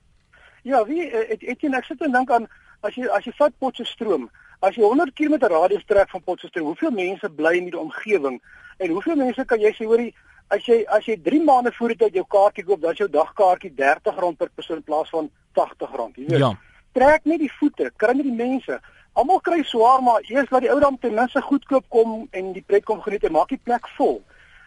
[0.62, 2.48] Ja, wie ek ek sien ek sit en dink aan
[2.80, 6.90] as jy as jy vat Potchefstroom, as jy 100 km radius trek van Potchefstroom, hoeveel
[6.90, 8.40] mense bly in die omgewing
[8.78, 10.14] en hoeveel mense kan jy sê hoorie
[10.48, 13.08] as jy as jy 3 maande voor dit uit jou kaartjie koop, dan is jou
[13.08, 16.38] dagkaartjie R30 per persoon in plaas van R80, jy weet.
[16.38, 16.56] Ja
[16.94, 18.78] trek net die voete, kry net die mense.
[19.14, 22.64] Almal kry swaar, maar eers laat die ou dan ten minste goedkoop kom en die
[22.66, 24.18] pret kom geniet en maak die plek vol.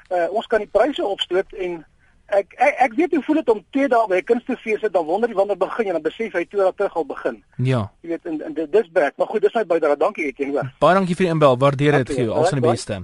[0.07, 1.83] Uh ons kan die pryse opstoot en
[2.27, 5.05] ek ek, ek weet hoe voel dit om 2 dae by 'n kunstefees te dan
[5.05, 7.43] wonder jy wanneer begin jy dan besef hy 2 dae terug al begin.
[7.57, 7.91] Ja.
[8.03, 9.97] Jy weet en, en dis baie, maar goed, dis my bydrae.
[9.97, 10.71] Dankie Etienne hoor.
[10.79, 11.57] Baie dankie vir die inbel.
[11.57, 12.29] Waardeer dit gee.
[12.29, 13.03] Al van die beste.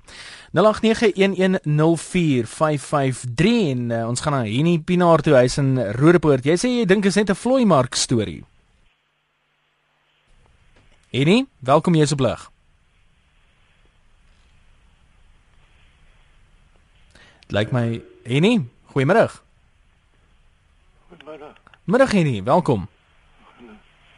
[0.56, 6.46] 0891104553 en uh, ons gaan na Henie Pinaar toe huis in Rodepoort.
[6.46, 8.44] Jy sê jy dink is net 'n vloeimark storie.
[11.14, 12.42] Enie, welkom jy so blig.
[17.54, 18.64] Lyk my Enie,
[18.96, 19.28] goeiemôre.
[21.12, 21.52] Goeiemôre.
[21.86, 22.90] Middag Enie, welkom.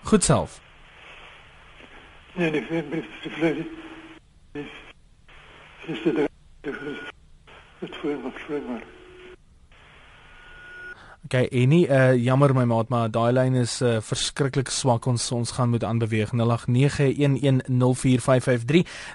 [0.07, 0.61] Goed self.
[2.39, 3.53] Nee, nee, vir my is dit vlei.
[4.55, 6.27] Dis dit.
[6.63, 8.94] Dit voel voel maar.
[11.25, 15.07] Okay, en nie uh jammer my maat, maar daai lyn is uh verskriklik swak.
[15.09, 16.37] Ons ons gaan moet aanbeweeg 0891104553.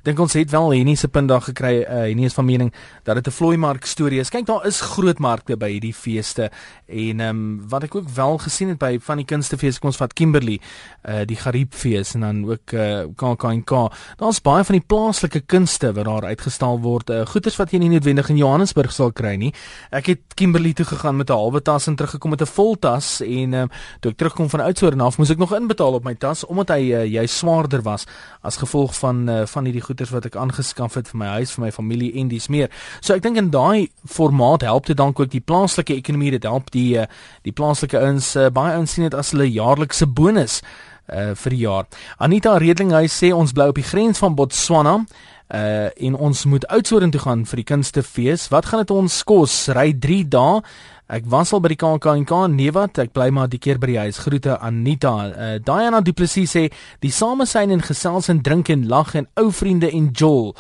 [0.03, 1.85] Dink ons het wel Henny se punt daar gekry.
[1.85, 2.75] Uh Henny is van mening
[3.07, 4.29] dat dit 'n vloeimark storie is.
[4.29, 6.51] Kyk, daar is groot markte by hierdie feeste.
[6.88, 9.96] En ehm um, wat ek ook wel gesien het by van die kunstefees, kom ons
[9.96, 10.61] vat Kimberley,
[11.09, 13.70] uh die Gariepfees en dan ook uh KAKNK.
[14.16, 17.11] Daar's baie van die plaaslike kunste wat daar uitgestal word.
[17.11, 19.55] Uh goeders wat jy nie noodwendig in Johannesburg sal kry nie.
[19.90, 23.21] Ek het Kimberley toe gegaan met 'n halwe tas en teruggekom met 'n vol tas
[23.21, 26.45] en um, toe ek terugkom van Oudtshoorn af moes ek nog inbetaal op my tas
[26.47, 28.07] omdat hy uh, jy swaarder was
[28.43, 31.65] as gevolg van uh, van hierdie goederes wat ek aangeskaf het vir my huis vir
[31.65, 32.71] my familie en dis meer.
[33.01, 36.71] So ek dink in daai formaat help dit dan ook die plaaslike ekonomie dit help
[36.71, 37.07] die uh,
[37.43, 40.63] die plaaslike ouens uh, baie ouens sien dit as hulle jaarlikse bonus
[41.11, 41.87] uh vir die jaar.
[42.19, 45.01] Anita Redlinghuis sê ons bly op die grens van Botswana
[45.51, 48.49] uh en ons moet Oudtshoorn toe gaan vir die kunstefees.
[48.55, 49.67] Wat gaan dit ons kos?
[49.75, 50.61] Ry 3 dae.
[51.11, 53.96] Ek was al by die KAKNK nee wat ek bly maar die keer by die
[53.99, 54.20] huis.
[54.23, 55.14] Groete Anita.
[55.27, 56.68] Uh, Diana Du Plessis sê
[57.03, 60.53] die samesyn en gesels en drink en lag en ou vriende en jol.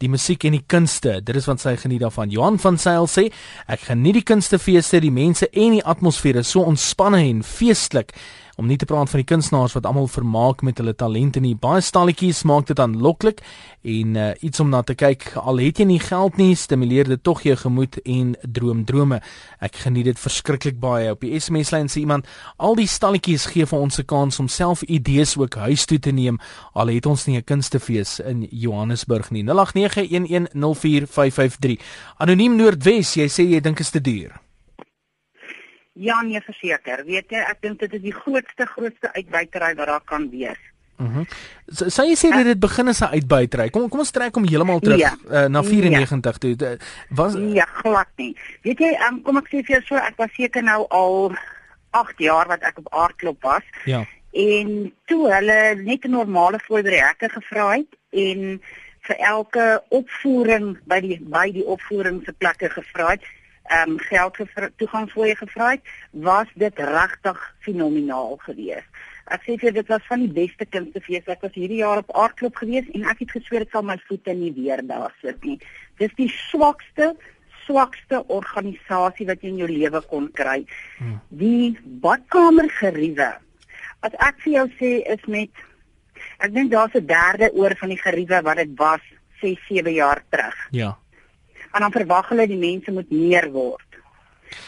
[0.00, 2.32] Die musiek en die kunste, dit is wat sy geniet daarvan.
[2.32, 3.26] Johan van Sail sê
[3.68, 8.16] ek geniet die kunstefeeste, die mense en die atmosfeer is so ontspanne en feestelik
[8.58, 11.54] om nie te praat van die kunstenaars wat almal vermaak met hulle talente nie.
[11.54, 13.42] Baie stalletjies maak dit aanloklik
[13.86, 15.36] en uh, iets om na te kyk.
[15.38, 19.20] Al het jy nie geld nie, stimuleer dit tog jou gemoed en droom drome.
[19.62, 21.12] Ek geniet dit verskriklik baie.
[21.14, 22.26] Op die SMS lyn sê iemand,
[22.58, 26.10] al die stalletjies gee vir ons 'n kans om self idees ook huis toe te
[26.10, 26.38] neem.
[26.74, 29.44] Al het ons nie 'n kunstefees in Johannesburg nie.
[29.44, 31.78] 0891104553.
[32.18, 34.47] Anoniem Noordwes, jy sê jy dink is te duur.
[35.98, 37.02] Ja, nee, verseker.
[37.06, 40.60] Weet jy, ek dink dit is die grootste grootste uitbuitery wat daar kan wees.
[40.98, 41.24] Mhm.
[41.24, 41.26] Mm
[41.68, 43.68] Sou jy sê dit begin as 'n uitbuitery?
[43.70, 45.12] Kom kom ons trek hom heeltemal terug ja.
[45.30, 46.38] uh, na 94 ja.
[46.38, 46.78] toe.
[47.10, 48.36] Was Ja, glad nie.
[48.62, 51.34] Weet jy, um, kom ek sê vir jou so, ek was seker nou al
[51.90, 53.62] 8 jaar wat ek op aardklop was.
[53.84, 54.06] Ja.
[54.32, 58.60] En toe hulle net 'n normale hekke gevra het en
[59.08, 63.22] vir elke opvoering by die by die opvoering se plekke gevra het
[63.68, 68.88] ehm um, geld vir toegangsfooie gevra het, was dit regtig fenomenaal geweest.
[69.28, 71.26] Ek sê vir dit was van die beste kunstefees.
[71.28, 74.32] Ek was hierdie jaar op Aardklop geweest en ek het gesweer ek sal my voete
[74.36, 75.58] nie weer daar sit nie.
[76.00, 77.12] Dis die swakste
[77.66, 80.62] swakste organisasie wat jy in jou lewe kon kry.
[80.96, 81.18] Hmm.
[81.28, 83.34] Die badkamer geriewe.
[84.00, 85.52] As ek vir jou sê is met
[86.40, 89.04] ek dink daar's 'n derde oor van die geriewe wat dit was
[89.42, 90.56] 6 7 jaar terug.
[90.72, 90.96] Ja
[91.72, 93.84] en dan verwag hulle die mense moet meer word.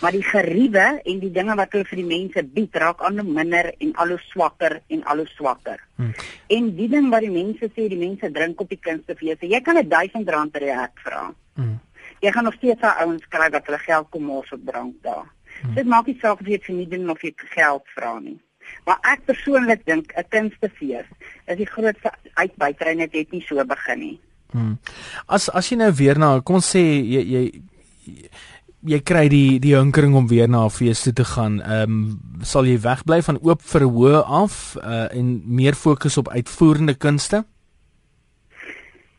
[0.00, 3.32] Maar die geriewe en die dinge wat hulle vir die mense bied raak aan hoe
[3.38, 5.80] minder en al hoe swakker en al hoe swakker.
[5.96, 6.12] Hmm.
[6.56, 9.48] En die ding wat die mense sê, die mense drink op die kunstefeeste.
[9.48, 11.32] Jy kan 'n 1000 rand per hek vra.
[11.54, 11.80] Hmm.
[12.20, 15.26] Jy gaan nog steeds daai ouens kry wat hulle geld kom mors op drank daar.
[15.62, 15.74] Hmm.
[15.74, 18.38] Dit maak nie saak of jy vir nie ding of jy geld vra nie.
[18.84, 21.08] Maar ek persoonlik dink 'n kunstefees
[21.46, 24.20] is die grootste uitbuitery net het nie so begin nie.
[24.52, 24.78] Hmm.
[25.26, 27.42] As as jy nou weer na kom sê jy jy
[28.90, 32.20] jy kry die die hinkering om weer na 'n fees toe te gaan, ehm um,
[32.42, 37.44] sal jy wegbly van oop verhoë af uh, en meer fokus op uitvoerende kunste?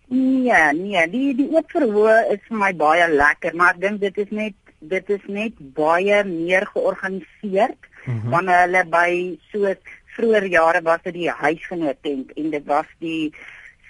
[0.07, 4.17] Nee, nee, die die oop verhoë is vir my baie lekker, maar ek dink dit
[4.17, 8.29] is net dit is net baie meer georganiseer mm -hmm.
[8.29, 9.73] wanneer hulle by so
[10.15, 13.33] vroeër jare was dit die huisgenoot tent en dit was die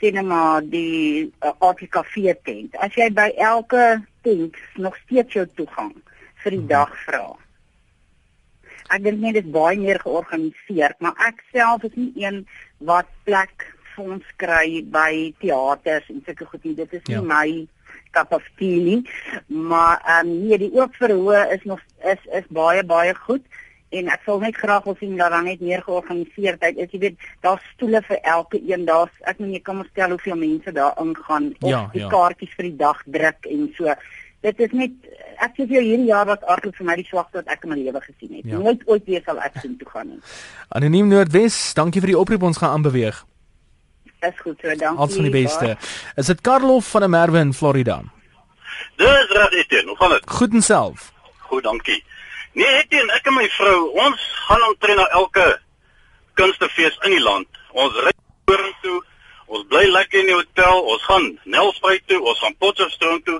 [0.02, 2.76] cinema die uh, ATKV tent.
[2.82, 5.94] As jy by elke tent nog steeds jou toegang
[6.44, 6.72] vir die mhm.
[6.74, 7.28] dag vra.
[8.92, 12.42] Ek dink net dit is baie meer georganiseer, maar ek self is nie een
[12.90, 16.76] wat plek vir ons kry by teaters en sulke goed nie.
[16.76, 17.24] Dit is nie ja.
[17.24, 17.48] my
[18.16, 19.00] cup of tea nie.
[19.48, 23.46] Maar ehm um, nee, die oop verhoë is nog is is baie baie goed
[23.92, 26.92] en ek sal net graag wil sien dat daar net meer georganiseerdheid is.
[26.94, 28.86] Jy weet, daar's stoele vir elke een.
[28.88, 32.12] Daar's ek meen jy kan maar stel hoeveel mense daar ingaan of ja, die ja.
[32.12, 33.96] kaartjies vir die dag druk en so.
[34.42, 34.96] Dit is net
[35.42, 37.78] ek sê vir hierdie jaar wat aardig vir my die swakste wat ek in my
[37.82, 38.48] lewe gesien het.
[38.48, 38.62] Ja.
[38.62, 40.22] Nooit ooit weer sal ek sien toe gaan nie.
[40.70, 43.26] Anoniem Noordwes, dankie vir die oproep ons gaan aanbeweeg.
[44.22, 44.98] Dis goed, so dankie.
[44.98, 45.76] Alles van die beste.
[46.22, 48.02] Is dit Karlof van der Merwe in Florida?
[49.02, 49.84] Dis reg, dit.
[49.86, 50.30] Hoe gaan dit?
[50.30, 51.12] Goed en self.
[51.50, 52.04] Goed, dankie.
[52.54, 55.46] Nee, Etienne, ek en my vrou, ons gaan omtrent na elke
[56.40, 57.48] kunstefees in die land.
[57.72, 58.12] Ons ry
[58.50, 58.98] vorentoe,
[59.52, 63.40] ons bly lekker in die hotel, ons gaan Nelspruit toe, ons gaan Potchefstroom toe.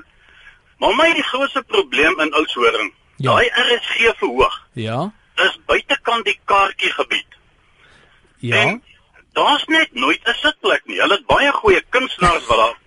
[0.82, 3.34] Maar my die grootste probleem in Oudtshoorn, ja.
[3.34, 4.56] daai RSG verhoog.
[4.80, 5.02] Ja.
[5.44, 7.38] Is buitekant die kaartjie gebied.
[8.42, 8.64] Ja.
[8.64, 8.80] En
[9.38, 11.02] daar's net nooit 'n sitplek nie.
[11.02, 12.80] Hulle het baie goeie kunstenaars wat daar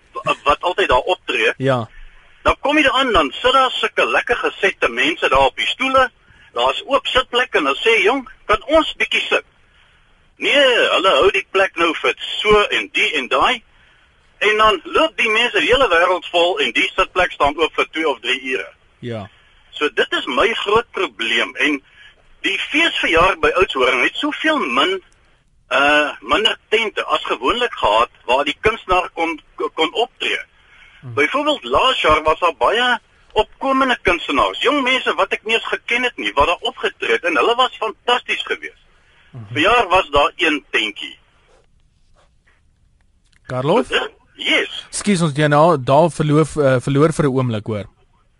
[0.43, 1.53] wat altyd daar optree.
[1.57, 1.89] Ja.
[2.45, 5.67] Dan kom jy daar aan dan sit daar sulke lekker gesette mense daar op die
[5.67, 6.11] stoele.
[6.53, 9.47] Daar's oop sitplekke en dan sê jong, kan ons bietjie sit?
[10.37, 13.63] Nee, hulle hou die plek nou vir so en die en daai.
[14.45, 17.89] En dan loop die mense die hele wêreld vol en die sitplek staan oop vir
[17.97, 18.69] 2 of 3 ure.
[18.99, 19.25] Ja.
[19.73, 21.81] So dit is my groot probleem en
[22.45, 24.99] die feesverjaar by Oudtshoorn het soveel min
[25.73, 30.43] uh minder tente as gewoonlik gehad waar die kunstenaar kon kon optree.
[31.05, 31.13] Hmm.
[31.13, 32.99] Byvoorbeeld laas jaar was daar baie
[33.33, 37.27] opkomende kunstenaars, jong mense wat ek nie eens geken het nie, wat daar opgetree het
[37.29, 38.81] en hulle was fantasties geweest.
[39.29, 39.45] Hmm.
[39.51, 41.13] Verjaar was daar een tentjie.
[43.45, 43.91] Carlos?
[44.33, 44.81] Yes.
[44.89, 47.85] Skus ons jy nou daar verloor uh, verloor vir 'n oomblik hoor.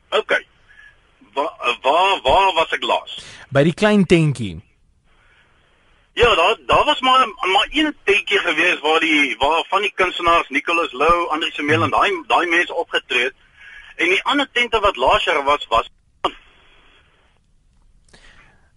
[0.09, 0.33] OK.
[1.37, 1.53] Waar
[1.85, 3.19] waar waar was ek laas?
[3.53, 4.64] By die klein tentjie.
[6.15, 10.49] Ja, daar daar was maar maar een tydjie gewees waar die waar van die kunstenaars
[10.49, 13.33] Nicholas Lou, Andri Semel en daai daai mense opgetree het.
[13.95, 15.91] En die ander tente wat laas jaar was was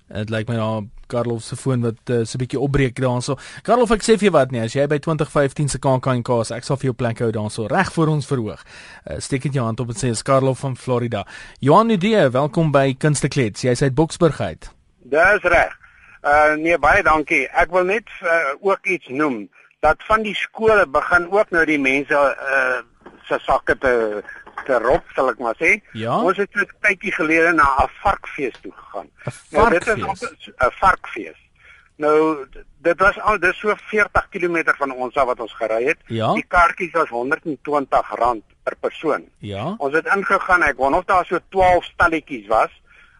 [0.08, 3.36] Dit lyk my nou Karlof se foon wat uh, so 'n bietjie opbreek daarso.
[3.62, 6.64] Karlof, ek sê vir jou wat nie, as jy by 2015 se KAKNK is, ek
[6.64, 8.64] sal vir jou plek hou daarso reg voor ons verhoog.
[9.06, 11.26] Uh, steek net jou hand op en sê is Karlof van Florida.
[11.60, 13.62] Johan Nudee, welkom by Kunsteklets.
[13.62, 14.72] Jy's uit Boksburg uit.
[15.04, 15.87] Dis reg.
[16.22, 17.46] Uh nee baie dankie.
[17.48, 19.48] Ek wil net uh, ook iets noem
[19.80, 22.78] dat van die skole begin ook nou die mense uh
[23.28, 24.22] se sakke te
[24.66, 25.78] te rop sal ek maar sê.
[25.92, 26.16] Ja?
[26.20, 29.08] Ons het so 'n tydjie gelede na 'n varkfees toe gegaan.
[29.50, 31.38] Nou dit is 'n varkfees.
[31.96, 32.46] Nou
[32.86, 35.98] dit was al dis so 40 km van ons af wat ons gery het.
[36.06, 36.32] Ja?
[36.34, 39.24] Die kaartjies was R120 per persoon.
[39.38, 39.74] Ja.
[39.78, 42.70] Ons het ingegaan, ek wou of daar so 12 stalletjies was.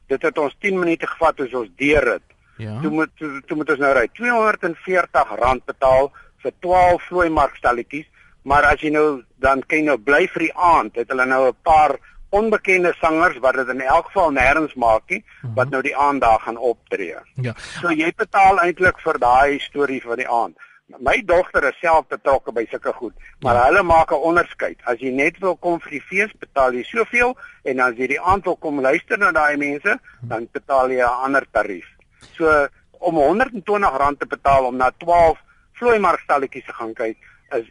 [0.07, 2.28] Dit het ons 10 minute gevat as ons deur het.
[2.59, 2.81] Ja.
[2.83, 8.07] Toe moet toe, toe moet ons nou ry R240 betaal vir 12 vlooimarkstalletjies,
[8.43, 11.49] maar as jy nou dan kan jy nou bly vir die aand, het hulle nou
[11.49, 11.99] 'n paar
[12.31, 16.41] onbekende sangers wat dit in elk geval nêrens maak nie, wat nou die aand daar
[16.41, 17.17] gaan optree.
[17.35, 17.55] Ja.
[17.81, 20.57] So jy betaal eintlik vir daai storie van die aand.
[20.99, 23.65] My dogter is self betrokke by sulke goed, maar ja.
[23.69, 24.79] hulle maak 'n onderskeid.
[24.85, 28.21] As jy net wil kom vir die fees, betaal jy soveel en as jy die
[28.21, 31.98] aand wil kom luister na daai mense, dan betaal jy 'n ander tarief.
[32.37, 32.67] So
[32.99, 35.39] om R120 te betaal om na 12
[35.79, 37.19] vlooimarkstalletjies te gaan kyk
[37.59, 37.67] is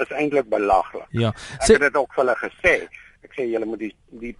[0.00, 1.06] is eintlik belaglik.
[1.10, 1.32] Ja.
[1.58, 2.74] Ek het dit ook vir hulle gesê.
[3.26, 4.36] Ek sê julle moet die die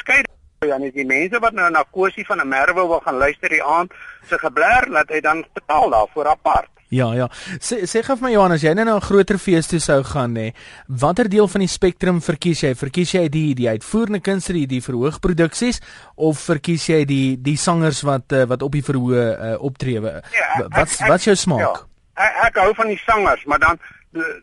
[0.00, 0.22] skei
[0.66, 3.62] ja net die mense wat nou na Kosie van 'n Merwe wil gaan luister die
[3.64, 3.94] aand
[4.28, 6.70] se gebler laat hy dan betaal daarvoor apart.
[6.90, 7.28] Ja, ja.
[7.62, 10.02] Sê sê gou vir my Johan, as jy nou na 'n groter fees toe sou
[10.02, 10.54] gaan nê,
[10.88, 12.74] watter deel van die spektrum verkies jy?
[12.74, 15.80] Verkies jy die die uitvoerende kunste, die die verhoogproduksies
[16.16, 20.02] of verkies jy die die sangers wat uh, wat op die verhoog uh, optree?
[20.02, 21.60] Ja, wat wat jou smaak?
[21.60, 23.78] Ja, ek, ek hou van die sangers, maar dan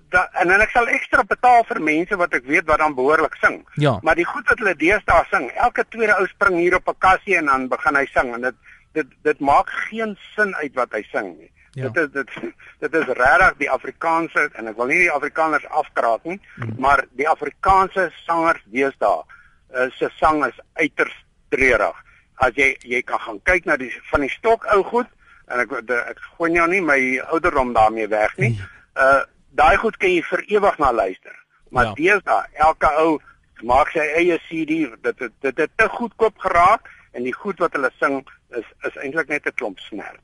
[0.09, 3.35] da, en dan ek sal ekstra betaal vir mense wat ek weet wat dan behoorlik
[3.41, 3.59] sing.
[3.75, 3.97] Ja.
[4.07, 7.35] Maar die goed wat hulle deesdae sing, elke tweede ou spring hier op 'n kassie
[7.37, 8.55] en dan begin hy sing en dit
[8.93, 11.51] dit dit maak geen sin uit wat hy sing nie.
[11.77, 11.89] Ja.
[11.89, 16.23] Dit is dit dit is regtig die Afrikaanse en ek wil nie die Afrikaners afkraak
[16.25, 16.73] nie, hmm.
[16.81, 21.13] maar die Afrikaanse sangers deesdae uh, se sang is uiters
[21.53, 21.99] treurig.
[22.41, 25.11] As jy jy kan gaan kyk na die van die stok ou goed
[25.53, 28.55] en ek de, ek gooi jou nie my ouderdom daarmee weg nie.
[28.97, 29.21] Uh
[29.57, 31.33] daai goed kan jy vir ewig na luister.
[31.73, 31.93] Maar ja.
[31.97, 33.19] deesdae elke ou
[33.65, 37.73] maak sy eie CD, dit dit dit het te goedkoop geraak en die goed wat
[37.77, 40.19] hulle sing is is eintlik net 'n klomp snert.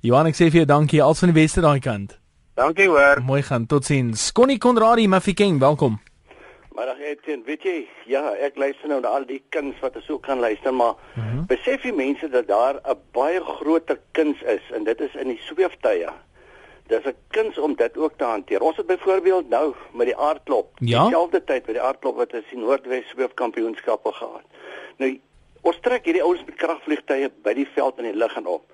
[0.00, 2.18] Johan, ek sê vir jou dankie als van die beste daai kant.
[2.54, 3.22] Dankie hoor.
[3.22, 3.66] Mooi gaan.
[3.66, 4.32] Totsiens.
[4.32, 6.00] Connie Konradi, Mafikeng, welkom.
[6.74, 10.18] Maar Etienne, weet jy, ja, ek luister nou na al die kuns wat ek so
[10.18, 11.46] kan luister, maar uh -huh.
[11.46, 15.40] besef jy mense dat daar 'n baie groter kuns is en dit is in die
[15.48, 16.08] sweeftye.
[16.86, 18.60] Dis 'n kuns om dit ook te hanteer.
[18.60, 21.02] Ons het byvoorbeeld nou met die aardklop, ja?
[21.02, 24.44] dieselfde tyd met die aardklop wat ons in Noordwes Sweefkampioenskappe gehad.
[24.96, 25.20] Nou,
[25.62, 28.64] ons trek hierdie ouens met kragvliegtye by die veld in die lug en op.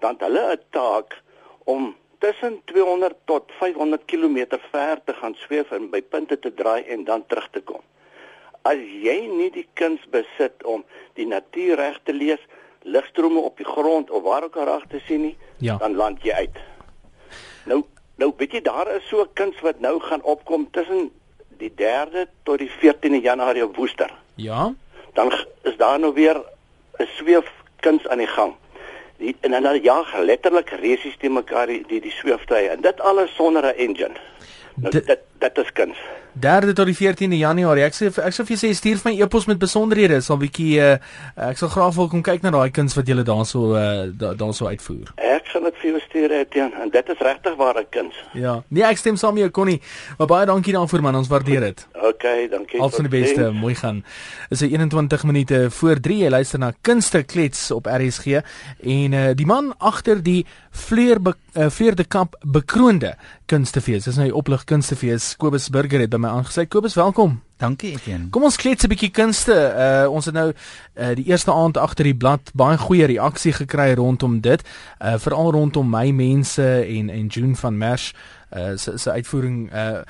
[0.00, 1.22] Dan het hulle 'n taak
[1.64, 6.82] om tussen 200 tot 500 km ver te gaan sweef en by punte te draai
[6.82, 7.80] en dan terug te kom.
[8.62, 10.84] As jy nie die kuns besit om
[11.18, 12.38] die natuur reg te lees,
[12.82, 15.76] ligstrome op die grond of waar ook al reg te sien nie, ja.
[15.76, 16.62] dan land jy uit.
[17.64, 17.82] Nou
[18.22, 21.10] nou weet jy daar is so 'n kuns wat nou gaan opkom tussen
[21.58, 24.14] die 3de tot die 14de Januarie op Woester.
[24.34, 24.74] Ja.
[25.12, 25.32] Dan
[25.62, 26.36] is daar nou weer
[26.98, 28.54] 'n sweefkuns aan die gang.
[29.16, 33.34] Die en dan ja, letterlik resies te mekaar die die, die sweeftye en dit alles
[33.34, 34.16] sonder 'n engine.
[34.74, 35.98] Nou, dit dit Dit is kuns.
[36.40, 37.84] 3de tot die 14de Januarie.
[37.84, 40.20] Ek sê ek sou vir sê stuur vir my e-pos met besonderhede.
[40.24, 40.94] Sal bietjie uh,
[41.50, 45.12] ek sal graag wil kom kyk na daai kuns wat julle daarso uh, daarso uitvoer.
[45.20, 48.16] Ek sal dit vir jou stuur Etienne en dit is regtig ware kuns.
[48.38, 48.54] Ja.
[48.72, 49.82] Nee, ek stem saam met jou Connie.
[50.20, 51.20] Maar baie dankie daarvoor man.
[51.20, 51.84] Ons waardeer dit.
[52.00, 52.24] OK,
[52.54, 52.80] dankie.
[52.80, 53.50] Al van die beste.
[53.50, 53.60] Dien.
[53.60, 54.00] Mooi gaan.
[54.48, 56.22] Is 21 minute voor 3.
[56.24, 58.40] Jy luister na Kunste Klets op RSG
[58.80, 63.16] en uh, die man agter die Fleur uh, Fleur de Kamp bekroonde
[63.52, 64.06] kunstefees.
[64.08, 65.31] Dis nou die oplig kunstefees.
[65.36, 66.68] Kobus Burger het by my aangesluit.
[66.68, 67.40] Kobus, welkom.
[67.62, 68.30] Dankie Etienne.
[68.30, 69.54] Kom ons klets 'n bietjie kunste.
[69.54, 73.94] Uh ons het nou uh die eerste aand agter die blad baie goeie reaksie gekry
[73.94, 74.62] rondom dit.
[75.00, 78.12] Uh veral rondom my mense en en June van Merch
[78.56, 80.02] uh se se uitvoering uh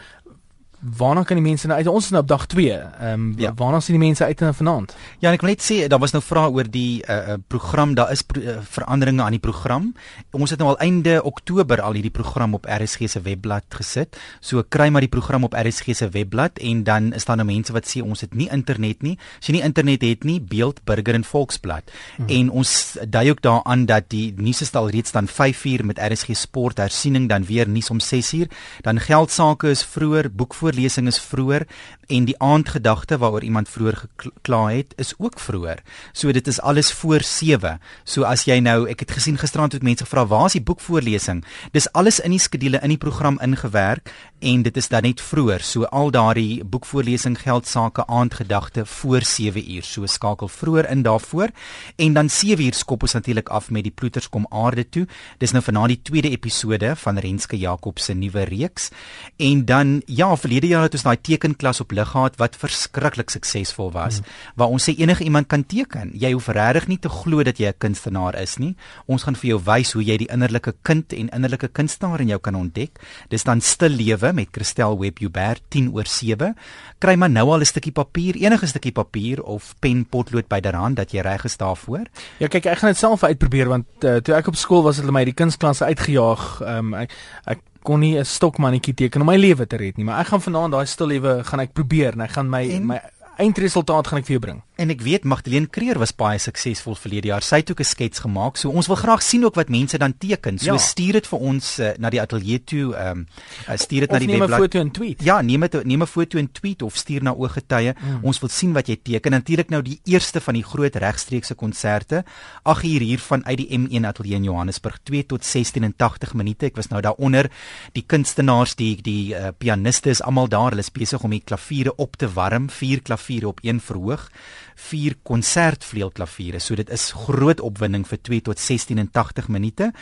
[0.83, 1.87] Waarna kan die mense nou uit?
[1.87, 2.71] Ons is nou op dag 2.
[2.75, 3.53] Ehm um, ja.
[3.55, 4.95] waarna sien die mense uit in vanaand?
[5.23, 7.95] Ja, ek wil net sê daar was nou vrae oor die uh, program.
[7.95, 9.93] Daar is pro uh, veranderinge aan die program.
[10.35, 14.19] Ons het nou al einde Oktober al hierdie program op RSG se webblad gesit.
[14.41, 17.73] So kry maar die program op RSG se webblad en dan is daar nou mense
[17.73, 19.15] wat sê ons het nie internet nie.
[19.39, 21.95] As jy nie internet het nie, Beeld Burger en Volksblad.
[22.17, 22.27] Hmm.
[22.27, 22.75] En ons
[23.07, 27.31] dui ook daaraan dat die nuus is al reeds dan 5uur met RSG Sport hersiening
[27.31, 28.51] dan weer nuus om 6uur.
[28.83, 31.67] Dan geldsaake is vroeër boek voor voorlesing is vroeër
[32.09, 35.83] en die aandgedagte waaroor iemand vroeër gekla het is ook vroeër.
[36.13, 37.79] So dit is alles voor 7.
[38.05, 41.45] So as jy nou, ek het gesien gisterand het mense gevra waar is die boekvoorlesing?
[41.73, 45.63] Dis alles in die skedule in die program ingewerk en dit is dan net vroeër.
[45.63, 49.85] So al daardie boekvoorlesing geld sake aandgedagte voor 7 uur.
[49.85, 51.53] So skakel vroeër in daarvoor
[51.97, 55.07] en dan 7 uur skop ons natuurlik af met die ploeters kom aarde toe.
[55.39, 58.91] Dis nou vanaand die tweede episode van Renske Jakob se nuwe reeks.
[59.37, 63.93] En dan ja, verlede jaar het ons daai tekenklas op lig gehad wat verskriklik suksesvol
[63.93, 64.27] was hmm.
[64.57, 66.13] waar ons sê enige iemand kan teken.
[66.15, 68.77] Jy hoef regtig nie te glo dat jy 'n kunstenaar is nie.
[69.07, 72.39] Ons gaan vir jou wys hoe jy die innerlike kind en innerlike kunstenaar in jou
[72.39, 73.01] kan ontdek.
[73.29, 76.55] Dis dan stil lewe met Christel Webber 10 oor 7.
[76.99, 81.13] Kry maar nou al 'n stukkie papier, enige stukkie papier of pen potlood byderhand dat
[81.13, 82.07] jy reg is daarvoor.
[82.39, 85.05] Ja kyk, ek gaan dit self uitprobeer want uh, toe ek op skool was het
[85.05, 86.61] hulle my die kunstklas uitgejaag.
[86.61, 87.11] Um, ek
[87.47, 90.41] ek kon nie 'n stokmannetjie teken om my lewe te red nie, maar ek gaan
[90.41, 92.87] vanaand daai stil lewe gaan ek probeer en ek gaan my en?
[92.87, 93.01] my
[93.43, 94.61] eindresultaat gaan ek vir jou bring.
[94.81, 97.45] En ek weet Magdalene Creer was baie suksesvol verlede jaar.
[97.45, 98.57] Sy het ook 'n skets gemaak.
[98.57, 100.59] So ons wil graag sien ook wat mense dan teken.
[100.59, 100.79] So ja.
[100.79, 102.95] stuur dit vir ons uh, na die ateljee toe.
[102.95, 103.27] Ehm um,
[103.69, 104.49] uh, stuur dit na die webblad.
[104.49, 105.23] Neem 'n foto en tweet.
[105.23, 107.95] Ja, neem dit neem 'n foto en tweet of stuur na ooggetuie.
[107.95, 108.25] Mm.
[108.25, 109.31] Ons wil sien wat jy teken.
[109.31, 112.25] Natuurlik nou die eerste van die groot regstreekse konserte.
[112.63, 116.67] 8 uur hier van uit die M1 ateljee in Johannesburg 2 tot 16:80 minute.
[116.67, 117.51] Ek was nou daaronder.
[117.93, 120.71] Die kunstenaars, die die uh, pianiste is almal daar.
[120.71, 122.71] Hulle is besig om die klaviere op te warm.
[122.71, 123.03] Vier
[123.33, 124.29] klaviere op een verhoog
[124.75, 126.59] vier konsertvleuelklaviere.
[126.61, 129.93] So dit is groot opwinding vir 2 tot 16 en 80 minute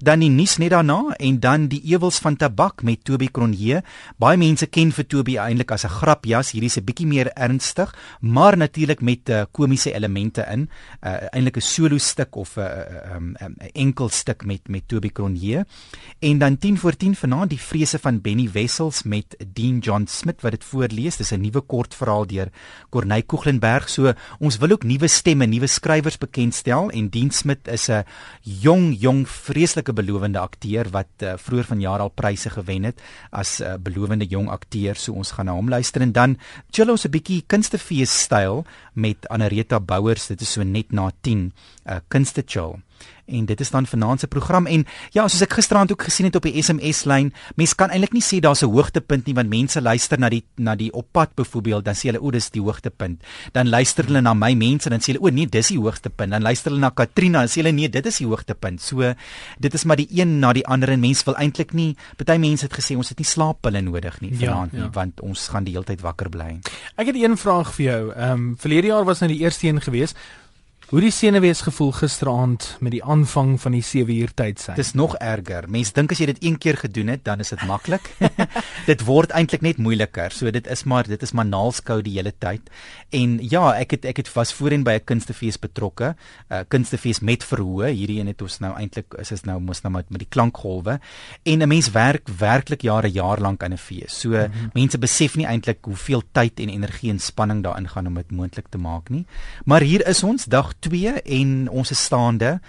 [0.00, 3.82] dan die nuus net daarna en dan die ewels van tabak met Toby Cronje.
[4.20, 6.52] Baie mense ken vir Toby eintlik as 'n grapjas.
[6.52, 10.68] Hierdie is 'n bietjie meer ernstig, maar natuurlik met uh, komiese elemente in.
[11.02, 15.10] Uh, eintlik 'n solo stuk of 'n uh, um, um, enkel stuk met met Toby
[15.12, 15.66] Cronje.
[16.18, 20.40] En dan 10 voor 10 vanaand die vrese van Benny Wessels met Dean John Smith
[20.40, 21.16] wat dit voorlees.
[21.16, 22.48] Dis 'n nuwe kortverhaal deur
[22.88, 23.88] Corneille Koeglenberg.
[23.88, 28.04] So ons wil ook nuwe stemme, nuwe skrywers bekendstel en Dean Smith is 'n
[28.40, 33.60] jong jong vreeslike wonderlike belowende akteur wat uh, vroeër vanjaar al pryse gewen het as
[33.60, 34.96] 'n uh, belowende jong akteur.
[34.96, 36.38] So ons gaan na hom luister en dan
[36.70, 38.64] chill ons 'n bietjie kunstefees styl
[38.94, 40.26] met Anareta Bouwers.
[40.26, 41.52] Dit is so net na 10 'n
[41.86, 42.82] uh, kunste chill
[43.30, 44.66] en dit is dan vanaand se program.
[44.66, 44.84] En
[45.14, 48.24] ja soos ek gisteraand ook gesien het op die SMS lyn mense kan eintlik nie
[48.24, 51.94] sê daar's 'n hoogtepunt nie want mense luister na die na die oppad byvoorbeeld dan
[51.94, 53.22] sê hulle o dis die hoogtepunt.
[53.52, 56.30] Dan luister hulle na my mense dan sê hulle o nee dis die hoogtepunt.
[56.30, 58.80] Dan luister hulle na Katrina dan sê hulle nee dit is die hoogtepunt.
[58.80, 59.14] So
[59.58, 62.66] dit is maar die een na die ander en mense wil eintlik nie party mense
[62.66, 64.84] het gesê ons het nie slaappille nodig nie ja, vanaand ja, ja.
[64.84, 66.60] nie want ons gaan die hele tyd wakker bly.
[66.96, 68.12] Ek het een vraag vir jou.
[68.14, 70.16] Ehm um, verlede jaar was nou die eerste een geweest
[70.90, 74.72] Hoe die senuwees gevoel gisteraand met die aanvang van die 7 uur tyd sy.
[74.74, 75.68] Dis nog erger.
[75.70, 78.08] Mense dink as jy dit een keer gedoen het, dan is dit maklik.
[78.90, 80.34] dit word eintlik net moeiliker.
[80.34, 82.66] So dit is maar dit is maar naalskou die hele tyd.
[83.14, 86.16] En ja, ek het ek het was voorheen by 'n kunstefees betrokke.
[86.50, 87.94] 'n uh, Kunstefees met verhoë.
[87.94, 90.98] Hierdie een het ons nou eintlik is is nou mos nou met, met die klankgolwe.
[91.46, 94.18] En 'n mens werk werklik jare jaar lank aan 'n fees.
[94.20, 94.70] So mm -hmm.
[94.74, 98.66] mense besef nie eintlik hoeveel tyd en energie en spanning daarin gaan om dit moontlik
[98.68, 99.26] te maak nie.
[99.64, 102.60] Maar hier is ons dag 2 en ons is staande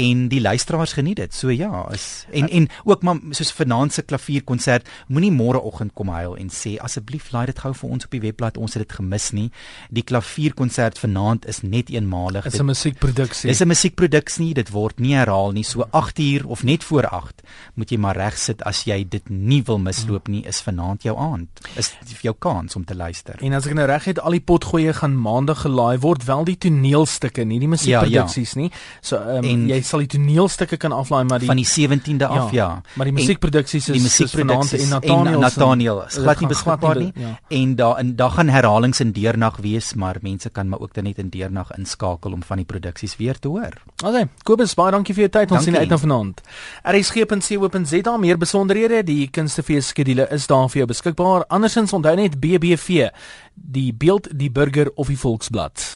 [0.00, 1.34] en die luisteraars geniet dit.
[1.34, 6.36] So ja, is en en ook maar soos vanaand se klavierkonsert, moenie môreoggend kom huil
[6.40, 9.30] en sê asseblief laai dit gou vir ons op die webblad, ons het dit gemis
[9.36, 9.48] nie.
[9.90, 12.46] Die klavierkonsert vanaand is net eenmalig.
[12.46, 13.50] Is 'n musiekproduksie.
[13.50, 15.64] Dis 'n musiekproduksie, dit word nie herhaal nie.
[15.64, 17.42] So 8 uur of net voor 8
[17.74, 21.16] moet jy maar reg sit as jy dit nie wil misloop nie, is vanaand jou
[21.18, 21.48] aand.
[21.76, 21.92] Is
[22.22, 23.36] jou kans om te luister.
[23.40, 26.56] En as ek nou reg het, al die potgoeie gaan maandag gelaai word, wel die
[26.58, 28.66] toneelstukke, nie die musiekproduksies ja, ja.
[28.66, 28.70] nie.
[29.00, 32.54] So um, en jy sal die toneelstukke kan aflaai maar die van die 17de af
[32.54, 32.58] ja.
[32.62, 32.96] ja.
[32.98, 37.12] Maar die musiekproduksies is die musiekproduksies en Nathaniel en Nathaniel is glad nie beskikbaar nie.
[37.14, 37.34] Ja.
[37.60, 41.04] En daar en daar gaan herhalings in deernag wees, maar mense kan maar ook dan
[41.04, 43.76] net in deernag inskakel om van die produksies weer te hoor.
[44.04, 45.50] Okay, Kobus, baie dankie vir jou tyd.
[45.50, 46.42] Ons sien uit na vanaand.
[46.82, 51.46] RSG.co.za meer besonderhede, die kunstefees skedule is daar vir jou beskikbaar.
[51.48, 53.10] Andersins onthou net BBV,
[53.54, 55.94] die beeld, die burger of die volksblad.